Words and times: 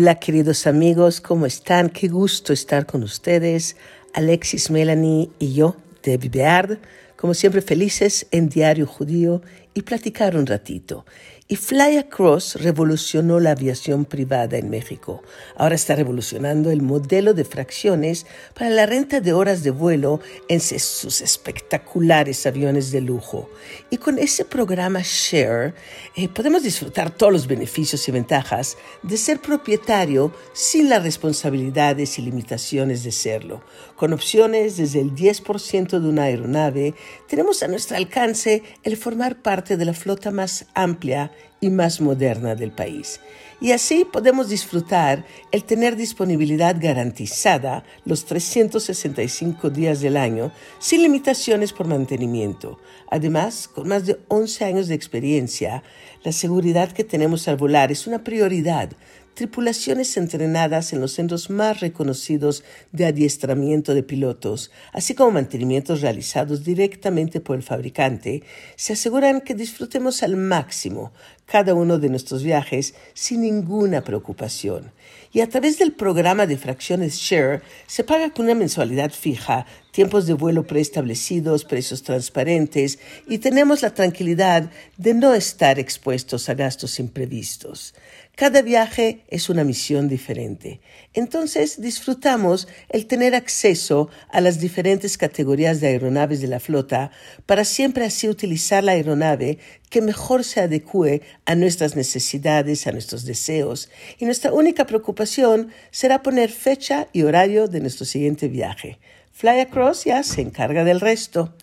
Hola 0.00 0.14
queridos 0.20 0.68
amigos, 0.68 1.20
¿cómo 1.20 1.44
están? 1.44 1.90
Qué 1.90 2.06
gusto 2.06 2.52
estar 2.52 2.86
con 2.86 3.02
ustedes. 3.02 3.74
Alexis, 4.14 4.70
Melanie 4.70 5.28
y 5.40 5.54
yo, 5.54 5.74
Debbie 6.04 6.28
Beard, 6.28 6.78
como 7.16 7.34
siempre 7.34 7.62
felices 7.62 8.28
en 8.30 8.48
Diario 8.48 8.86
Judío 8.86 9.42
y 9.78 9.82
platicar 9.82 10.36
un 10.36 10.44
ratito. 10.44 11.06
Y 11.50 11.56
Fly 11.56 11.96
Across 11.96 12.56
revolucionó 12.56 13.40
la 13.40 13.52
aviación 13.52 14.04
privada 14.04 14.58
en 14.58 14.68
México. 14.68 15.22
Ahora 15.56 15.76
está 15.76 15.96
revolucionando 15.96 16.70
el 16.70 16.82
modelo 16.82 17.32
de 17.32 17.44
fracciones 17.46 18.26
para 18.54 18.68
la 18.68 18.84
renta 18.84 19.20
de 19.20 19.32
horas 19.32 19.62
de 19.62 19.70
vuelo 19.70 20.20
en 20.48 20.60
sus 20.60 21.22
espectaculares 21.22 22.44
aviones 22.44 22.90
de 22.90 23.00
lujo. 23.00 23.48
Y 23.88 23.96
con 23.96 24.18
ese 24.18 24.44
programa 24.44 25.00
Share 25.02 25.74
eh, 26.16 26.28
podemos 26.28 26.64
disfrutar 26.64 27.16
todos 27.16 27.32
los 27.32 27.46
beneficios 27.46 28.06
y 28.08 28.12
ventajas 28.12 28.76
de 29.02 29.16
ser 29.16 29.40
propietario 29.40 30.34
sin 30.52 30.90
las 30.90 31.02
responsabilidades 31.02 32.18
y 32.18 32.22
limitaciones 32.22 33.04
de 33.04 33.12
serlo. 33.12 33.62
Con 33.96 34.12
opciones 34.12 34.76
desde 34.76 35.00
el 35.00 35.14
10% 35.14 35.98
de 35.98 36.08
una 36.08 36.24
aeronave, 36.24 36.94
tenemos 37.26 37.62
a 37.62 37.68
nuestro 37.68 37.96
alcance 37.96 38.62
el 38.82 38.96
formar 38.98 39.40
parte 39.40 39.67
de 39.76 39.84
la 39.84 39.92
flota 39.92 40.30
más 40.30 40.66
amplia 40.74 41.30
y 41.60 41.70
más 41.70 42.00
moderna 42.00 42.54
del 42.54 42.70
país. 42.70 43.20
Y 43.60 43.72
así 43.72 44.04
podemos 44.04 44.48
disfrutar 44.48 45.24
el 45.50 45.64
tener 45.64 45.96
disponibilidad 45.96 46.76
garantizada 46.78 47.82
los 48.04 48.24
365 48.24 49.70
días 49.70 50.00
del 50.00 50.16
año 50.16 50.52
sin 50.78 51.02
limitaciones 51.02 51.72
por 51.72 51.88
mantenimiento. 51.88 52.78
Además, 53.10 53.66
con 53.66 53.88
más 53.88 54.06
de 54.06 54.20
11 54.28 54.64
años 54.64 54.88
de 54.88 54.94
experiencia, 54.94 55.82
la 56.22 56.30
seguridad 56.30 56.92
que 56.92 57.02
tenemos 57.02 57.48
al 57.48 57.56
volar 57.56 57.90
es 57.90 58.06
una 58.06 58.22
prioridad 58.22 58.90
tripulaciones 59.38 60.16
entrenadas 60.16 60.92
en 60.92 61.00
los 61.00 61.12
centros 61.12 61.48
más 61.48 61.78
reconocidos 61.78 62.64
de 62.90 63.06
adiestramiento 63.06 63.94
de 63.94 64.02
pilotos, 64.02 64.72
así 64.92 65.14
como 65.14 65.30
mantenimientos 65.30 66.00
realizados 66.00 66.64
directamente 66.64 67.38
por 67.38 67.54
el 67.54 67.62
fabricante, 67.62 68.42
se 68.74 68.94
aseguran 68.94 69.40
que 69.40 69.54
disfrutemos 69.54 70.24
al 70.24 70.36
máximo 70.36 71.12
cada 71.46 71.74
uno 71.74 72.00
de 72.00 72.08
nuestros 72.08 72.42
viajes 72.42 72.94
sin 73.14 73.42
ninguna 73.42 74.02
preocupación. 74.02 74.90
Y 75.32 75.40
a 75.40 75.48
través 75.48 75.78
del 75.78 75.92
programa 75.92 76.46
de 76.48 76.58
fracciones 76.58 77.14
Share 77.14 77.62
se 77.86 78.02
paga 78.02 78.30
con 78.30 78.46
una 78.46 78.56
mensualidad 78.56 79.12
fija, 79.12 79.66
tiempos 79.92 80.26
de 80.26 80.34
vuelo 80.34 80.66
preestablecidos, 80.66 81.64
precios 81.64 82.02
transparentes 82.02 82.98
y 83.28 83.38
tenemos 83.38 83.82
la 83.82 83.94
tranquilidad 83.94 84.70
de 84.96 85.14
no 85.14 85.32
estar 85.32 85.78
expuestos 85.78 86.48
a 86.48 86.54
gastos 86.54 86.98
imprevistos. 86.98 87.94
Cada 88.38 88.62
viaje 88.62 89.24
es 89.26 89.48
una 89.48 89.64
misión 89.64 90.08
diferente. 90.08 90.80
Entonces 91.12 91.80
disfrutamos 91.80 92.68
el 92.88 93.08
tener 93.08 93.34
acceso 93.34 94.10
a 94.28 94.40
las 94.40 94.60
diferentes 94.60 95.18
categorías 95.18 95.80
de 95.80 95.88
aeronaves 95.88 96.40
de 96.40 96.46
la 96.46 96.60
flota 96.60 97.10
para 97.46 97.64
siempre 97.64 98.04
así 98.04 98.28
utilizar 98.28 98.84
la 98.84 98.92
aeronave 98.92 99.58
que 99.90 100.02
mejor 100.02 100.44
se 100.44 100.60
adecue 100.60 101.22
a 101.46 101.56
nuestras 101.56 101.96
necesidades, 101.96 102.86
a 102.86 102.92
nuestros 102.92 103.24
deseos. 103.24 103.90
Y 104.20 104.24
nuestra 104.24 104.52
única 104.52 104.86
preocupación 104.86 105.72
será 105.90 106.22
poner 106.22 106.52
fecha 106.52 107.08
y 107.12 107.22
horario 107.22 107.66
de 107.66 107.80
nuestro 107.80 108.06
siguiente 108.06 108.46
viaje. 108.46 109.00
Fly 109.38 109.60
Across 109.60 110.06
ya 110.06 110.24
se 110.24 110.40
encarga 110.40 110.82
del 110.82 110.98
resto. 110.98 111.54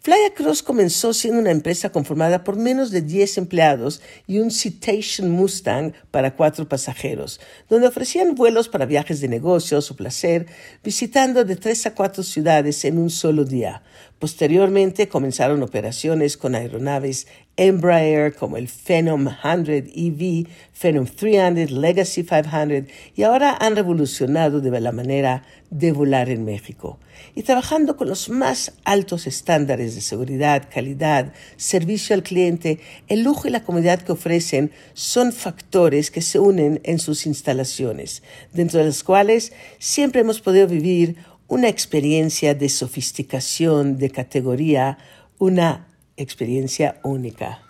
Fly 0.00 0.26
Across 0.30 0.62
comenzó 0.62 1.14
siendo 1.14 1.40
una 1.40 1.52
empresa 1.52 1.90
conformada 1.90 2.44
por 2.44 2.56
menos 2.56 2.90
de 2.90 3.00
10 3.00 3.38
empleados 3.38 4.02
y 4.26 4.40
un 4.40 4.50
Citation 4.50 5.30
Mustang 5.30 5.94
para 6.10 6.36
cuatro 6.36 6.68
pasajeros, 6.68 7.40
donde 7.70 7.86
ofrecían 7.86 8.34
vuelos 8.34 8.68
para 8.68 8.84
viajes 8.84 9.22
de 9.22 9.28
negocios 9.28 9.90
o 9.90 9.96
placer, 9.96 10.44
visitando 10.82 11.46
de 11.46 11.56
tres 11.56 11.86
a 11.86 11.94
cuatro 11.94 12.22
ciudades 12.22 12.84
en 12.84 12.98
un 12.98 13.08
solo 13.08 13.46
día. 13.46 13.82
Posteriormente 14.18 15.08
comenzaron 15.08 15.62
operaciones 15.62 16.36
con 16.36 16.54
aeronaves 16.54 17.26
Embraer 17.56 18.34
como 18.34 18.56
el 18.56 18.68
Phenom 18.68 19.28
100 19.28 19.92
EV, 19.94 20.48
Phenom 20.72 21.06
300, 21.06 21.70
Legacy 21.70 22.24
500 22.24 22.92
y 23.14 23.22
ahora 23.22 23.56
han 23.60 23.76
revolucionado 23.76 24.60
de 24.60 24.80
la 24.80 24.90
manera 24.90 25.44
de 25.70 25.92
volar 25.92 26.30
en 26.30 26.44
México. 26.44 26.98
Y 27.36 27.42
trabajando 27.42 27.96
con 27.96 28.08
los 28.08 28.28
más 28.28 28.72
altos 28.84 29.26
estándares 29.26 29.94
de 29.94 30.00
seguridad, 30.00 30.68
calidad, 30.72 31.32
servicio 31.56 32.14
al 32.14 32.22
cliente, 32.22 32.80
el 33.06 33.22
lujo 33.22 33.46
y 33.46 33.50
la 33.50 33.62
comodidad 33.62 34.02
que 34.02 34.12
ofrecen 34.12 34.72
son 34.92 35.32
factores 35.32 36.10
que 36.10 36.22
se 36.22 36.38
unen 36.38 36.80
en 36.84 36.98
sus 36.98 37.26
instalaciones, 37.26 38.22
dentro 38.52 38.80
de 38.80 38.86
las 38.86 39.04
cuales 39.04 39.52
siempre 39.78 40.22
hemos 40.22 40.40
podido 40.40 40.66
vivir 40.66 41.16
una 41.46 41.68
experiencia 41.68 42.54
de 42.54 42.68
sofisticación, 42.68 43.98
de 43.98 44.10
categoría, 44.10 44.98
una 45.38 45.93
experiencia 46.16 47.00
única. 47.02 47.60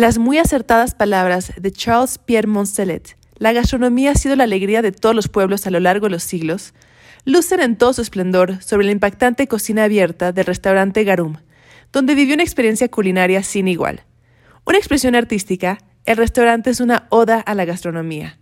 Las 0.00 0.16
muy 0.16 0.38
acertadas 0.38 0.94
palabras 0.94 1.52
de 1.60 1.72
Charles 1.72 2.16
Pierre 2.16 2.46
Moncelet, 2.46 3.18
la 3.36 3.52
gastronomía 3.52 4.12
ha 4.12 4.14
sido 4.14 4.34
la 4.34 4.44
alegría 4.44 4.80
de 4.80 4.92
todos 4.92 5.14
los 5.14 5.28
pueblos 5.28 5.66
a 5.66 5.70
lo 5.70 5.78
largo 5.78 6.06
de 6.06 6.10
los 6.12 6.22
siglos, 6.22 6.72
lucen 7.26 7.60
en 7.60 7.76
todo 7.76 7.92
su 7.92 8.00
esplendor 8.00 8.62
sobre 8.62 8.86
la 8.86 8.92
impactante 8.92 9.46
cocina 9.46 9.84
abierta 9.84 10.32
del 10.32 10.46
restaurante 10.46 11.04
Garum, 11.04 11.36
donde 11.92 12.14
vivió 12.14 12.34
una 12.34 12.42
experiencia 12.42 12.88
culinaria 12.88 13.42
sin 13.42 13.68
igual. 13.68 14.04
Una 14.66 14.78
expresión 14.78 15.14
artística, 15.14 15.78
el 16.04 16.16
restaurante 16.16 16.70
es 16.70 16.80
una 16.80 17.06
oda 17.10 17.40
a 17.40 17.54
la 17.54 17.64
gastronomía. 17.64 18.38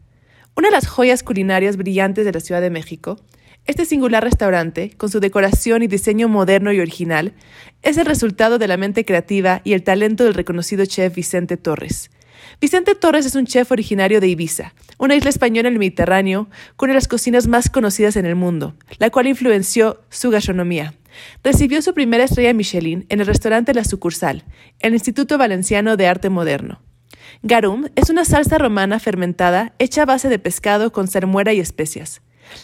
Una 0.57 0.69
de 0.69 0.73
las 0.73 0.87
joyas 0.87 1.23
culinarias 1.23 1.77
brillantes 1.77 2.25
de 2.25 2.33
la 2.33 2.41
Ciudad 2.41 2.61
de 2.61 2.71
México, 2.71 3.21
este 3.65 3.85
singular 3.85 4.25
restaurante, 4.25 4.91
con 4.97 5.11
su 5.11 5.21
decoración 5.21 5.83
y 5.83 5.87
diseño 5.89 6.29
moderno 6.29 6.73
y 6.73 6.81
original, 6.81 7.35
es 7.83 7.99
el 7.99 8.07
resultado 8.07 8.59
de 8.59 8.67
la 8.67 8.77
mente 8.77 9.05
creativa 9.05 9.61
y 9.63 9.75
el 9.75 9.83
talento 9.83 10.25
del 10.25 10.35
reconocido 10.35 10.87
chef 10.87 11.15
Vicente 11.15 11.57
Torres. 11.57 12.11
Vicente 12.61 12.95
Torres 12.95 13.27
es 13.27 13.35
un 13.35 13.47
chef 13.47 13.71
originario 13.71 14.21
de 14.21 14.29
Ibiza, 14.29 14.75
una 14.99 15.15
isla 15.15 15.31
española 15.31 15.69
en 15.69 15.75
el 15.75 15.79
Mediterráneo, 15.79 16.49
con 16.77 16.89
una 16.89 16.95
de 16.95 16.99
las 16.99 17.09
cocinas 17.09 17.47
más 17.47 17.71
conocidas 17.71 18.17
en 18.17 18.27
el 18.27 18.35
mundo, 18.35 18.75
la 18.99 19.11
cual 19.11 19.27
influenció 19.27 20.03
su 20.11 20.31
gastronomía. 20.31 20.95
Recibió 21.43 21.83
su 21.83 21.95
primera 21.95 22.25
estrella 22.25 22.53
Michelin 22.53 23.07
en 23.09 23.21
el 23.21 23.27
restaurante 23.27 23.75
La 23.75 23.85
Sucursal, 23.85 24.45
el 24.81 24.95
Instituto 24.95 25.39
Valenciano 25.39 25.97
de 25.97 26.07
Arte 26.07 26.31
Moderno. 26.31 26.81
Garum 27.43 27.87
es 27.95 28.11
una 28.11 28.25
salsa 28.25 28.59
romana 28.59 28.99
fermentada 28.99 29.75
hecha 29.79 30.03
a 30.03 30.07
base 30.07 30.29
de 30.29 30.39
pescado 30.39 30.93
con 30.93 31.09
salmuera 31.09 31.53
y 31.53 31.61
especias. 31.61 32.23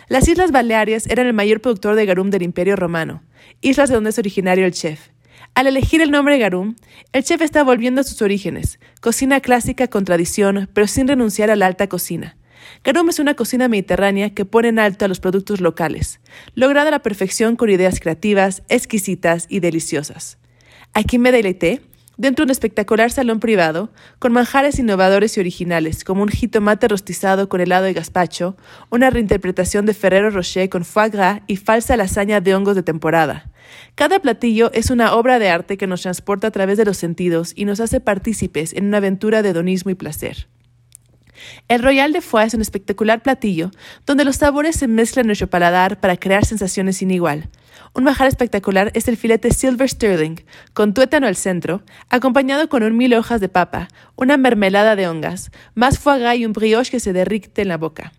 Las 0.09 0.29
Islas 0.29 0.51
Baleares 0.51 1.07
eran 1.07 1.27
el 1.27 1.34
mayor 1.34 1.60
productor 1.60 1.95
de 1.95 2.07
garum 2.07 2.31
del 2.31 2.43
Imperio 2.43 2.77
Romano, 2.77 3.22
islas 3.60 3.89
de 3.89 3.97
donde 3.97 4.10
es 4.10 4.19
originario 4.19 4.65
el 4.65 4.72
chef. 4.72 5.09
Al 5.54 5.68
elegir 5.68 6.03
el 6.03 6.10
nombre 6.10 6.36
Garum, 6.39 6.74
el 7.12 7.22
chef 7.22 7.41
está 7.41 7.62
volviendo 7.62 8.01
a 8.01 8.04
sus 8.04 8.21
orígenes, 8.22 8.80
cocina 9.01 9.41
clásica 9.41 9.86
con 9.86 10.04
tradición, 10.04 10.68
pero 10.72 10.89
sin 10.89 11.06
renunciar 11.06 11.48
a 11.48 11.54
la 11.54 11.66
alta 11.66 11.89
cocina. 11.89 12.36
Garum 12.83 13.09
es 13.09 13.21
una 13.21 13.34
cocina 13.34 13.68
mediterránea 13.68 14.34
que 14.34 14.45
pone 14.45 14.68
en 14.68 14.80
alto 14.80 15.04
a 15.04 15.09
los 15.09 15.21
productos 15.21 15.60
locales, 15.60 16.18
lograda 16.56 16.91
la 16.91 17.03
perfección 17.03 17.54
con 17.54 17.71
ideas 17.71 18.01
creativas, 18.01 18.65
exquisitas 18.68 19.47
y 19.48 19.60
deliciosas. 19.60 20.39
Aquí 20.92 21.21
me 21.21 21.30
deleité 21.30 21.83
dentro 22.16 22.45
de 22.45 22.49
un 22.49 22.51
espectacular 22.53 23.11
salón 23.11 23.41
privado, 23.41 23.91
con 24.19 24.33
manjares 24.33 24.78
innovadores 24.78 25.37
y 25.37 25.41
originales, 25.41 26.05
como 26.05 26.22
un 26.22 26.28
jitomate 26.28 26.89
rostizado 26.89 27.49
con 27.49 27.61
helado 27.61 27.84
de 27.84 27.93
gazpacho, 27.93 28.57
una 28.91 29.11
reinterpretación 29.11 29.87
de 29.87 29.95
Ferrero 29.95 30.31
Rocher 30.31 30.69
con 30.69 30.84
foie 30.84 31.11
gras 31.11 31.41
y 31.47 31.57
falsa 31.57 31.97
lasaña 31.97 32.41
de 32.41 32.55
hongos 32.55 32.77
de 32.77 32.83
temporada. 32.83 33.51
Cada 33.95 34.19
platillo 34.21 34.71
es 34.72 34.91
una 34.91 35.15
obra 35.15 35.39
de 35.39 35.49
arte 35.49 35.77
que 35.77 35.87
nos 35.87 36.03
transporta 36.03 36.49
a 36.49 36.51
través 36.51 36.78
de 36.78 36.84
los 36.84 36.97
sentidos 36.97 37.53
y 37.57 37.65
nos 37.65 37.81
hace 37.81 38.01
partícipes 38.01 38.72
en 38.72 38.87
una 38.87 38.99
aventura 38.99 39.43
de 39.43 39.51
hedonismo 39.51 39.91
y 39.91 39.95
placer. 39.95 40.49
El 41.69 41.83
Royal 41.83 42.13
de 42.13 42.21
Foie 42.21 42.47
es 42.47 42.55
un 42.55 42.60
espectacular 42.60 43.22
platillo 43.22 43.71
donde 44.07 44.25
los 44.25 44.37
sabores 44.37 44.77
se 44.77 44.89
mezclan 44.89 45.25
en 45.25 45.28
nuestro 45.28 45.49
paladar 45.49 46.01
para 46.01 46.17
crear 46.17 46.45
sensaciones 46.45 46.99
sin 46.99 47.10
igual. 47.10 47.49
Un 47.94 48.04
majar 48.04 48.28
espectacular 48.28 48.91
es 48.94 49.09
el 49.09 49.16
filete 49.16 49.53
Silver 49.53 49.88
Sterling, 49.88 50.36
con 50.72 50.94
tuétano 50.94 51.26
al 51.26 51.36
centro, 51.36 51.82
acompañado 52.10 52.68
con 52.68 52.82
un 52.82 52.97
mil 52.97 53.15
hojas 53.15 53.41
de 53.41 53.48
papa, 53.48 53.88
una 54.16 54.36
mermelada 54.36 54.97
de 54.97 55.09
hongas, 55.09 55.50
más 55.74 55.98
foie 55.98 56.18
gras 56.18 56.36
y 56.36 56.47
un 56.47 56.53
brioche 56.53 56.91
que 56.91 57.00
se 57.00 57.12
derrite 57.12 57.62
en 57.62 57.68
la 57.68 57.76
boca. 57.76 58.12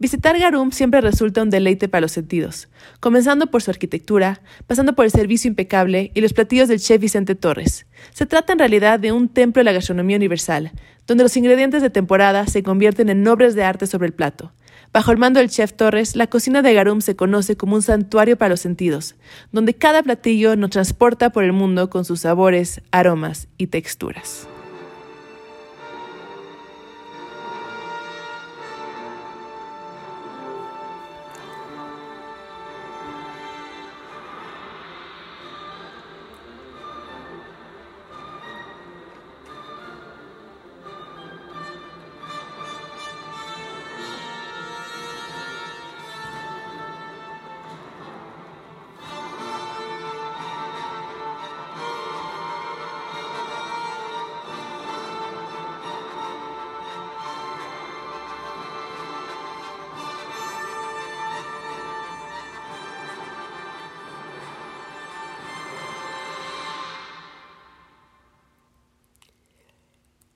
Visitar 0.00 0.38
Garum 0.38 0.70
siempre 0.70 1.00
resulta 1.00 1.42
un 1.42 1.50
deleite 1.50 1.88
para 1.88 2.02
los 2.02 2.12
sentidos, 2.12 2.68
comenzando 3.00 3.48
por 3.48 3.62
su 3.62 3.72
arquitectura, 3.72 4.40
pasando 4.68 4.94
por 4.94 5.04
el 5.04 5.10
servicio 5.10 5.48
impecable 5.48 6.12
y 6.14 6.20
los 6.20 6.32
platillos 6.32 6.68
del 6.68 6.78
chef 6.78 7.00
Vicente 7.00 7.34
Torres. 7.34 7.84
Se 8.12 8.24
trata 8.24 8.52
en 8.52 8.60
realidad 8.60 9.00
de 9.00 9.10
un 9.10 9.28
templo 9.28 9.58
de 9.58 9.64
la 9.64 9.72
gastronomía 9.72 10.16
universal, 10.16 10.70
donde 11.08 11.24
los 11.24 11.36
ingredientes 11.36 11.82
de 11.82 11.90
temporada 11.90 12.46
se 12.46 12.62
convierten 12.62 13.08
en 13.08 13.26
obras 13.26 13.56
de 13.56 13.64
arte 13.64 13.88
sobre 13.88 14.06
el 14.06 14.12
plato. 14.12 14.52
Bajo 14.92 15.12
el 15.12 15.18
mando 15.18 15.40
del 15.40 15.50
chef 15.50 15.74
Torres, 15.74 16.16
la 16.16 16.28
cocina 16.28 16.62
de 16.62 16.72
Garum 16.72 17.00
se 17.00 17.14
conoce 17.14 17.56
como 17.56 17.76
un 17.76 17.82
santuario 17.82 18.38
para 18.38 18.50
los 18.50 18.60
sentidos, 18.60 19.16
donde 19.52 19.74
cada 19.74 20.02
platillo 20.02 20.56
nos 20.56 20.70
transporta 20.70 21.30
por 21.30 21.44
el 21.44 21.52
mundo 21.52 21.90
con 21.90 22.04
sus 22.04 22.20
sabores, 22.20 22.80
aromas 22.90 23.48
y 23.58 23.66
texturas. 23.66 24.48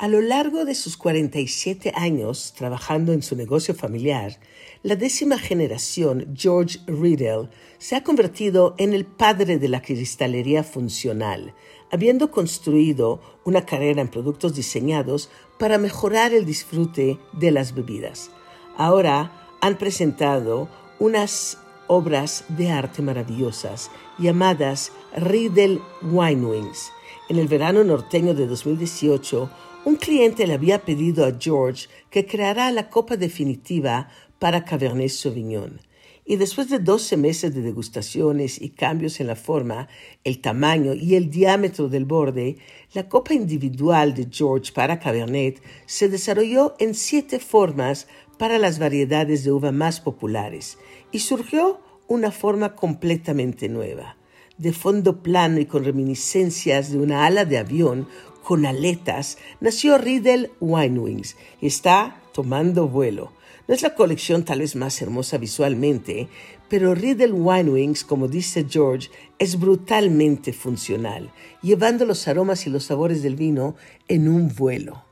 A 0.03 0.09
lo 0.09 0.21
largo 0.21 0.65
de 0.65 0.75
sus 0.75 0.97
47 0.97 1.93
años 1.95 2.55
trabajando 2.59 3.13
en 3.13 3.23
su 3.23 3.37
negocio 3.37 3.73
familiar, 3.73 4.41
la 4.83 4.97
décima 4.97 5.39
generación, 5.39 6.35
George 6.37 6.81
Riddle, 6.89 7.51
se 7.79 7.95
ha 7.95 8.03
convertido 8.03 8.75
en 8.79 8.95
el 8.95 9.05
padre 9.05 9.61
de 9.61 9.69
la 9.69 9.81
cristalería 9.81 10.65
funcional, 10.65 11.55
habiendo 11.93 12.33
construido 12.33 13.21
una 13.45 13.65
carrera 13.65 14.03
en 14.03 14.09
productos 14.09 14.57
diseñados 14.57 15.31
para 15.57 15.79
mejorar 15.79 16.35
el 16.35 16.47
disfrute 16.47 17.21
de 17.33 17.53
las 17.53 17.73
bebidas. 17.73 18.33
Ahora 18.77 19.49
han 19.61 19.79
presentado 19.79 20.69
unas 20.99 21.59
obras 21.87 22.45
de 22.49 22.71
arte 22.71 23.03
maravillosas 23.03 23.89
llamadas 24.19 24.91
Riddle 25.17 25.81
Wine 26.03 26.45
Wings. 26.45 26.91
En 27.29 27.39
el 27.39 27.47
verano 27.47 27.85
norteño 27.85 28.35
de 28.35 28.49
2018, 28.49 29.49
un 29.85 29.97
cliente 29.97 30.47
le 30.47 30.55
había 30.55 30.85
pedido 30.85 31.25
a 31.25 31.37
George 31.39 31.89
que 32.11 32.25
creara 32.25 32.71
la 32.71 32.89
copa 32.89 33.17
definitiva 33.17 34.09
para 34.39 34.65
Cabernet 34.65 35.09
Sauvignon. 35.09 35.81
Y 36.25 36.37
después 36.37 36.69
de 36.71 36.79
12 36.79 37.17
meses 37.17 37.53
de 37.53 37.63
degustaciones 37.63 38.63
y 38.63 38.71
cambios 38.71 39.19
en 39.19 39.27
la 39.27 39.35
forma, 39.35 39.89
el 40.23 40.41
tamaño 40.41 40.95
y 40.95 41.17
el 41.17 41.31
diámetro 41.31 41.89
del 41.89 42.05
borde, 42.05 42.59
la 42.95 43.09
copa 43.09 43.35
individual 43.35 44.15
de 44.15 44.29
George 44.31 44.73
para 44.73 45.01
Cabernet 45.01 45.61
se 45.87 46.09
desarrolló 46.09 46.77
en 46.79 46.95
siete 46.95 47.41
formas 47.41 48.07
para 48.39 48.59
las 48.59 48.79
variedades 48.79 49.43
de 49.43 49.51
uva 49.51 49.73
más 49.73 50.01
populares 50.01 50.79
y 51.11 51.19
surgió 51.19 51.81
una 52.07 52.31
forma 52.31 52.77
completamente 52.77 53.69
nueva. 53.69 54.17
De 54.59 54.73
fondo 54.73 55.23
plano 55.23 55.59
y 55.59 55.67
con 55.67 55.83
reminiscencias 55.83 56.93
de 56.93 56.99
una 56.99 57.27
ala 57.27 57.45
de 57.45 57.59
avión 57.59 58.07
con 58.43 58.67
aletas, 58.67 59.39
nació 59.61 59.99
Riddle 59.99 60.51
Wine 60.61 60.99
Wings 60.99 61.37
y 61.61 61.67
está 61.67 62.21
tomando 62.33 62.89
vuelo. 62.89 63.33
No 63.69 63.75
es 63.75 63.83
la 63.83 63.95
colección 63.95 64.45
tal 64.45 64.59
vez 64.59 64.75
más 64.75 65.01
hermosa 65.01 65.39
visualmente, 65.39 66.29
pero 66.69 66.95
Riddle 66.95 67.33
Wine 67.33 67.71
Wings, 67.71 68.05
como 68.05 68.29
dice 68.29 68.67
George, 68.69 69.11
es 69.39 69.59
brutalmente 69.59 70.53
funcional, 70.53 71.31
llevando 71.63 72.05
los 72.05 72.27
aromas 72.29 72.67
y 72.67 72.71
los 72.71 72.85
sabores 72.85 73.23
del 73.23 73.37
vino 73.37 73.77
en 74.09 74.29
un 74.29 74.55
vuelo. 74.55 75.12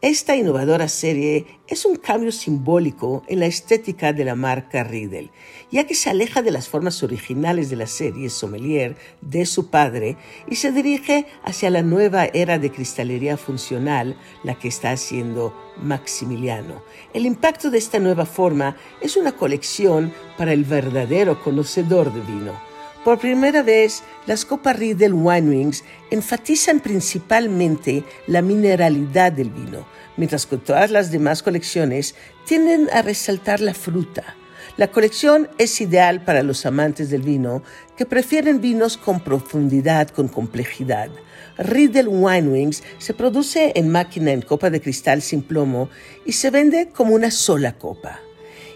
Esta 0.00 0.36
innovadora 0.36 0.88
serie 0.88 1.46
es 1.66 1.86
un 1.86 1.96
cambio 1.96 2.30
simbólico 2.30 3.22
en 3.26 3.40
la 3.40 3.46
estética 3.46 4.12
de 4.12 4.26
la 4.26 4.34
marca 4.34 4.84
Riddle, 4.84 5.30
ya 5.70 5.86
que 5.86 5.94
se 5.94 6.10
aleja 6.10 6.42
de 6.42 6.50
las 6.50 6.68
formas 6.68 7.02
originales 7.02 7.70
de 7.70 7.76
la 7.76 7.86
serie 7.86 8.28
Sommelier 8.28 8.96
de 9.22 9.46
su 9.46 9.70
padre 9.70 10.18
y 10.46 10.56
se 10.56 10.72
dirige 10.72 11.26
hacia 11.42 11.70
la 11.70 11.82
nueva 11.82 12.26
era 12.26 12.58
de 12.58 12.70
cristalería 12.70 13.38
funcional, 13.38 14.18
la 14.42 14.58
que 14.58 14.68
está 14.68 14.90
haciendo 14.90 15.54
Maximiliano. 15.82 16.82
El 17.14 17.24
impacto 17.24 17.70
de 17.70 17.78
esta 17.78 17.98
nueva 17.98 18.26
forma 18.26 18.76
es 19.00 19.16
una 19.16 19.32
colección 19.32 20.12
para 20.36 20.52
el 20.52 20.64
verdadero 20.64 21.42
conocedor 21.42 22.12
de 22.12 22.20
vino 22.20 22.73
por 23.04 23.18
primera 23.18 23.62
vez, 23.62 24.02
las 24.26 24.44
copas 24.44 24.78
Riedel 24.78 25.12
Wines 25.12 25.84
enfatizan 26.10 26.80
principalmente 26.80 28.02
la 28.26 28.40
mineralidad 28.40 29.30
del 29.30 29.50
vino, 29.50 29.86
mientras 30.16 30.46
que 30.46 30.56
todas 30.56 30.90
las 30.90 31.10
demás 31.10 31.42
colecciones 31.42 32.14
tienden 32.46 32.88
a 32.90 33.02
resaltar 33.02 33.60
la 33.60 33.74
fruta. 33.74 34.34
La 34.76 34.88
colección 34.88 35.48
es 35.58 35.80
ideal 35.80 36.24
para 36.24 36.42
los 36.42 36.64
amantes 36.66 37.10
del 37.10 37.22
vino 37.22 37.62
que 37.96 38.06
prefieren 38.06 38.60
vinos 38.60 38.96
con 38.96 39.20
profundidad, 39.20 40.08
con 40.08 40.26
complejidad. 40.26 41.10
Riedel 41.58 42.08
Wines 42.08 42.82
se 42.98 43.14
produce 43.14 43.72
en 43.76 43.90
máquina 43.90 44.32
en 44.32 44.40
copa 44.40 44.70
de 44.70 44.80
cristal 44.80 45.22
sin 45.22 45.42
plomo 45.42 45.90
y 46.24 46.32
se 46.32 46.50
vende 46.50 46.88
como 46.88 47.14
una 47.14 47.30
sola 47.30 47.76
copa. 47.78 48.18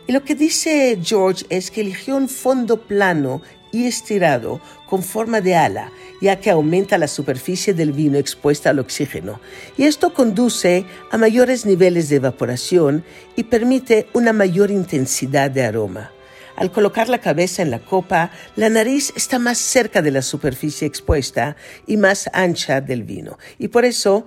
Y 0.06 0.12
lo 0.12 0.25
que 0.25 0.34
dice 0.34 0.98
George 1.02 1.44
es 1.50 1.70
que 1.70 1.82
eligió 1.82 2.16
un 2.16 2.30
fondo 2.30 2.87
plano 2.87 3.42
y 3.72 3.87
estirado 3.87 4.60
con 4.87 5.02
forma 5.02 5.40
de 5.40 5.54
ala, 5.54 5.92
ya 6.20 6.40
que 6.40 6.50
aumenta 6.50 6.98
la 6.98 7.08
superficie 7.08 7.75
del 7.75 7.92
vino 7.92 8.18
expuesta 8.18 8.70
al 8.70 8.78
oxígeno, 8.78 9.40
y 9.76 9.84
esto 9.84 10.14
conduce 10.14 10.84
a 11.10 11.18
mayores 11.18 11.66
niveles 11.66 12.08
de 12.08 12.16
evaporación 12.16 13.04
y 13.37 13.44
permite 13.44 14.08
una 14.14 14.32
mayor 14.32 14.70
intensidad 14.70 15.50
de 15.50 15.64
aroma. 15.64 16.10
Al 16.58 16.72
colocar 16.72 17.08
la 17.08 17.20
cabeza 17.20 17.62
en 17.62 17.70
la 17.70 17.78
copa, 17.78 18.32
la 18.56 18.68
nariz 18.68 19.12
está 19.14 19.38
más 19.38 19.58
cerca 19.58 20.02
de 20.02 20.10
la 20.10 20.22
superficie 20.22 20.88
expuesta 20.88 21.54
y 21.86 21.96
más 21.96 22.28
ancha 22.32 22.80
del 22.80 23.04
vino, 23.04 23.38
y 23.60 23.68
por 23.68 23.84
eso 23.84 24.26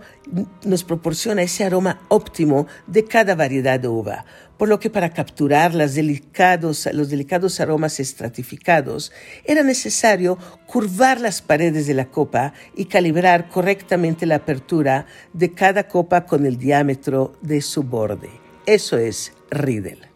nos 0.63 0.85
proporciona 0.85 1.41
ese 1.41 1.65
aroma 1.65 1.99
óptimo 2.07 2.67
de 2.87 3.03
cada 3.03 3.35
variedad 3.35 3.81
de 3.81 3.89
uva 3.89 4.25
por 4.57 4.69
lo 4.69 4.79
que 4.79 4.91
para 4.91 5.09
capturar 5.09 5.73
los 5.73 5.95
delicados 5.95 7.59
aromas 7.59 7.99
estratificados 7.99 9.11
era 9.43 9.63
necesario 9.63 10.37
curvar 10.67 11.19
las 11.19 11.41
paredes 11.41 11.87
de 11.87 11.95
la 11.95 12.11
copa 12.11 12.53
y 12.75 12.85
calibrar 12.85 13.49
correctamente 13.49 14.27
la 14.27 14.35
apertura 14.35 15.07
de 15.33 15.51
cada 15.53 15.87
copa 15.87 16.27
con 16.27 16.45
el 16.45 16.59
diámetro 16.59 17.33
de 17.41 17.59
su 17.59 17.81
borde. 17.81 18.29
Eso 18.67 18.99
es 18.99 19.33
Riedel. 19.49 20.10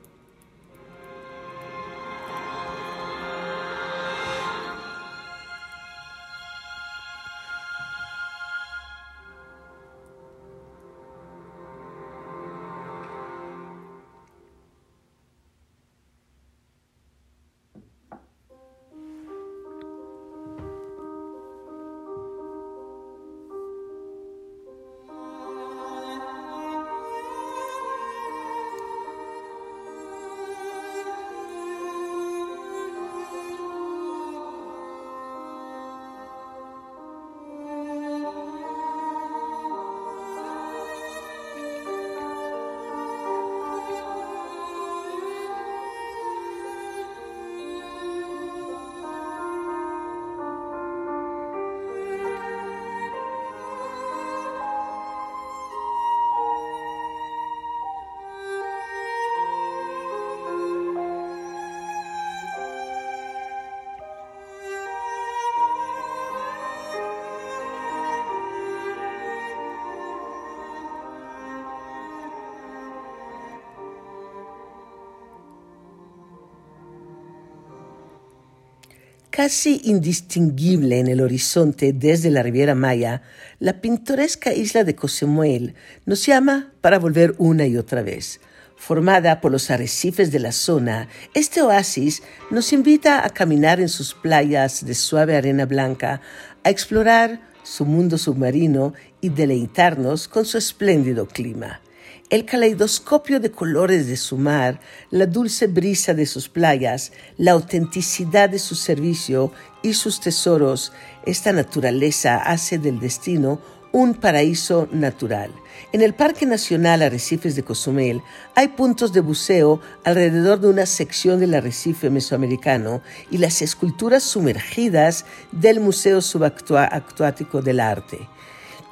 Casi 79.36 79.82
indistinguible 79.84 80.98
en 80.98 81.10
el 81.10 81.20
horizonte 81.20 81.92
desde 81.92 82.32
la 82.32 82.42
Riviera 82.42 82.74
Maya, 82.74 83.22
la 83.60 83.82
pintoresca 83.82 84.54
isla 84.54 84.86
de 84.86 84.96
Cozumel 84.96 85.76
nos 86.06 86.26
llama 86.26 86.72
para 86.80 87.00
volver 87.00 87.36
una 87.38 87.66
y 87.66 87.76
otra 87.76 88.02
vez. 88.02 88.40
Formada 88.78 89.42
por 89.42 89.52
los 89.52 89.70
arrecifes 89.70 90.32
de 90.32 90.40
la 90.40 90.54
zona, 90.54 91.10
este 91.34 91.62
oasis 91.62 92.24
nos 92.50 92.72
invita 92.72 93.26
a 93.26 93.30
caminar 93.30 93.82
en 93.82 93.90
sus 93.90 94.14
playas 94.14 94.86
de 94.86 94.96
suave 94.96 95.36
arena 95.36 95.66
blanca, 95.66 96.22
a 96.64 96.70
explorar 96.70 97.42
su 97.62 97.84
mundo 97.84 98.18
submarino 98.18 98.94
y 99.20 99.28
deleitarnos 99.28 100.30
con 100.30 100.46
su 100.46 100.58
espléndido 100.58 101.28
clima 101.28 101.82
el 102.30 102.46
caleidoscopio 102.46 103.40
de 103.40 103.52
colores 103.52 104.08
de 104.08 104.18
su 104.18 104.38
mar, 104.38 104.80
la 105.12 105.28
dulce 105.28 105.68
brisa 105.68 106.14
de 106.14 106.26
sus 106.26 106.50
playas, 106.50 107.12
la 107.38 107.52
autenticidad 107.52 108.50
de 108.50 108.60
su 108.60 108.76
servicio 108.76 109.52
y 109.84 109.94
sus 109.94 110.20
tesoros, 110.20 110.92
esta 111.26 111.52
naturaleza 111.52 112.38
hace 112.38 112.80
del 112.80 113.00
destino 113.00 113.62
un 113.92 114.14
paraíso 114.14 114.90
natural. 114.92 115.52
En 115.94 116.02
el 116.02 116.14
Parque 116.14 116.46
Nacional 116.46 117.02
Arrecifes 117.02 117.56
de 117.56 117.64
Cozumel 117.64 118.22
hay 118.54 118.70
puntos 118.70 119.14
de 119.14 119.22
buceo 119.22 119.80
alrededor 120.04 120.60
de 120.60 120.68
una 120.68 120.86
sección 120.86 121.40
del 121.40 121.54
arrecife 121.54 122.10
mesoamericano 122.10 123.02
y 123.32 123.38
las 123.38 123.62
esculturas 123.62 124.24
sumergidas 124.24 125.26
del 125.54 125.80
Museo 125.80 126.22
Subacuático 126.22 127.62
del 127.62 127.80
Arte. 127.80 128.28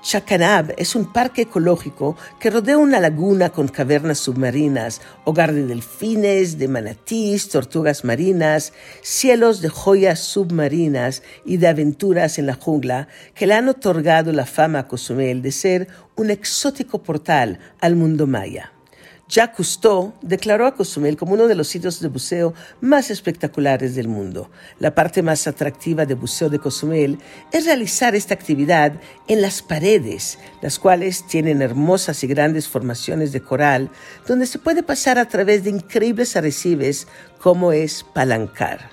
Chacanab 0.03 0.74
es 0.77 0.95
un 0.95 1.13
parque 1.13 1.43
ecológico 1.43 2.17
que 2.38 2.50
rodea 2.50 2.77
una 2.77 3.00
laguna 3.00 3.51
con 3.51 3.69
cavernas 3.69 4.17
submarinas, 4.17 5.00
hogar 5.24 5.53
de 5.53 5.65
delfines, 5.65 6.57
de 6.57 6.67
manatís, 6.67 7.48
tortugas 7.48 8.03
marinas, 8.03 8.74
cielos 9.01 9.62
de 9.62 9.69
joyas 9.69 10.19
submarinas 10.19 11.24
y 11.45 11.55
de 11.55 11.69
aventuras 11.69 12.38
en 12.38 12.48
la 12.48 12.55
jungla 12.55 13.07
que 13.33 13.48
le 13.48 13.53
han 13.53 13.69
otorgado 13.69 14.33
la 14.33 14.45
fama 14.45 14.79
a 14.79 14.88
Cozumel 14.89 15.41
de 15.41 15.53
ser 15.53 15.88
un 16.17 16.31
exótico 16.31 17.01
portal 17.01 17.60
al 17.79 17.95
mundo 17.95 18.27
maya. 18.27 18.72
Jacques 19.33 19.55
Cousteau 19.55 20.13
declaró 20.21 20.67
a 20.67 20.75
Cozumel 20.75 21.17
como 21.17 21.33
uno 21.33 21.47
de 21.47 21.55
los 21.55 21.67
sitios 21.67 21.99
de 21.99 22.07
buceo 22.07 22.53
más 22.81 23.09
espectaculares 23.09 23.95
del 23.95 24.07
mundo. 24.07 24.51
La 24.77 24.93
parte 24.93 25.23
más 25.23 25.47
atractiva 25.47 26.05
de 26.05 26.13
buceo 26.13 26.51
de 26.51 26.59
Cozumel 26.59 27.17
es 27.51 27.65
realizar 27.65 28.13
esta 28.13 28.35
actividad 28.35 28.93
en 29.27 29.41
las 29.41 29.63
paredes, 29.63 30.37
las 30.61 30.77
cuales 30.77 31.25
tienen 31.25 31.63
hermosas 31.63 32.23
y 32.23 32.27
grandes 32.27 32.67
formaciones 32.67 33.31
de 33.31 33.41
coral, 33.41 33.89
donde 34.27 34.45
se 34.45 34.59
puede 34.59 34.83
pasar 34.83 35.17
a 35.17 35.27
través 35.27 35.63
de 35.63 35.71
increíbles 35.71 36.35
arrecifes 36.35 37.07
como 37.39 37.71
es 37.71 38.05
Palancar. 38.13 38.91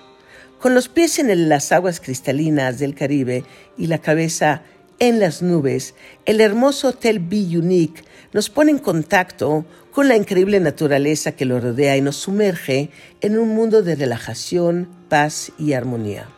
Con 0.58 0.74
los 0.74 0.88
pies 0.88 1.18
en 1.18 1.50
las 1.50 1.70
aguas 1.70 2.00
cristalinas 2.00 2.78
del 2.78 2.94
Caribe 2.94 3.44
y 3.76 3.88
la 3.88 3.98
cabeza 3.98 4.62
en 5.00 5.20
las 5.20 5.42
nubes, 5.42 5.94
el 6.24 6.40
hermoso 6.40 6.88
Hotel 6.88 7.18
Be 7.18 7.58
Unique 7.58 8.04
nos 8.32 8.50
pone 8.50 8.70
en 8.70 8.78
contacto 8.78 9.64
con 9.92 10.08
la 10.08 10.16
increíble 10.16 10.60
naturaleza 10.60 11.32
que 11.32 11.44
lo 11.44 11.60
rodea 11.60 11.96
y 11.96 12.00
nos 12.00 12.16
sumerge 12.16 12.90
en 13.20 13.38
un 13.38 13.48
mundo 13.48 13.82
de 13.82 13.96
relajación, 13.96 14.88
paz 15.08 15.52
y 15.58 15.72
armonía. 15.72 16.28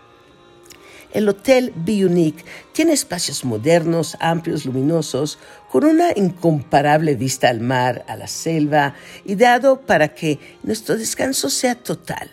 El 1.12 1.28
Hotel 1.28 1.75
Be 1.76 2.06
Unique 2.06 2.42
tiene 2.72 2.94
espacios 2.94 3.44
modernos, 3.44 4.16
amplios, 4.18 4.64
luminosos, 4.64 5.38
con 5.70 5.84
una 5.84 6.12
incomparable 6.16 7.14
vista 7.16 7.50
al 7.50 7.61
mar, 7.61 8.04
a 8.08 8.16
la 8.16 8.26
selva, 8.26 8.94
ideado 9.26 9.82
para 9.82 10.14
que 10.14 10.38
nuestro 10.62 10.96
descanso 10.96 11.50
sea 11.50 11.75
total. 11.75 12.30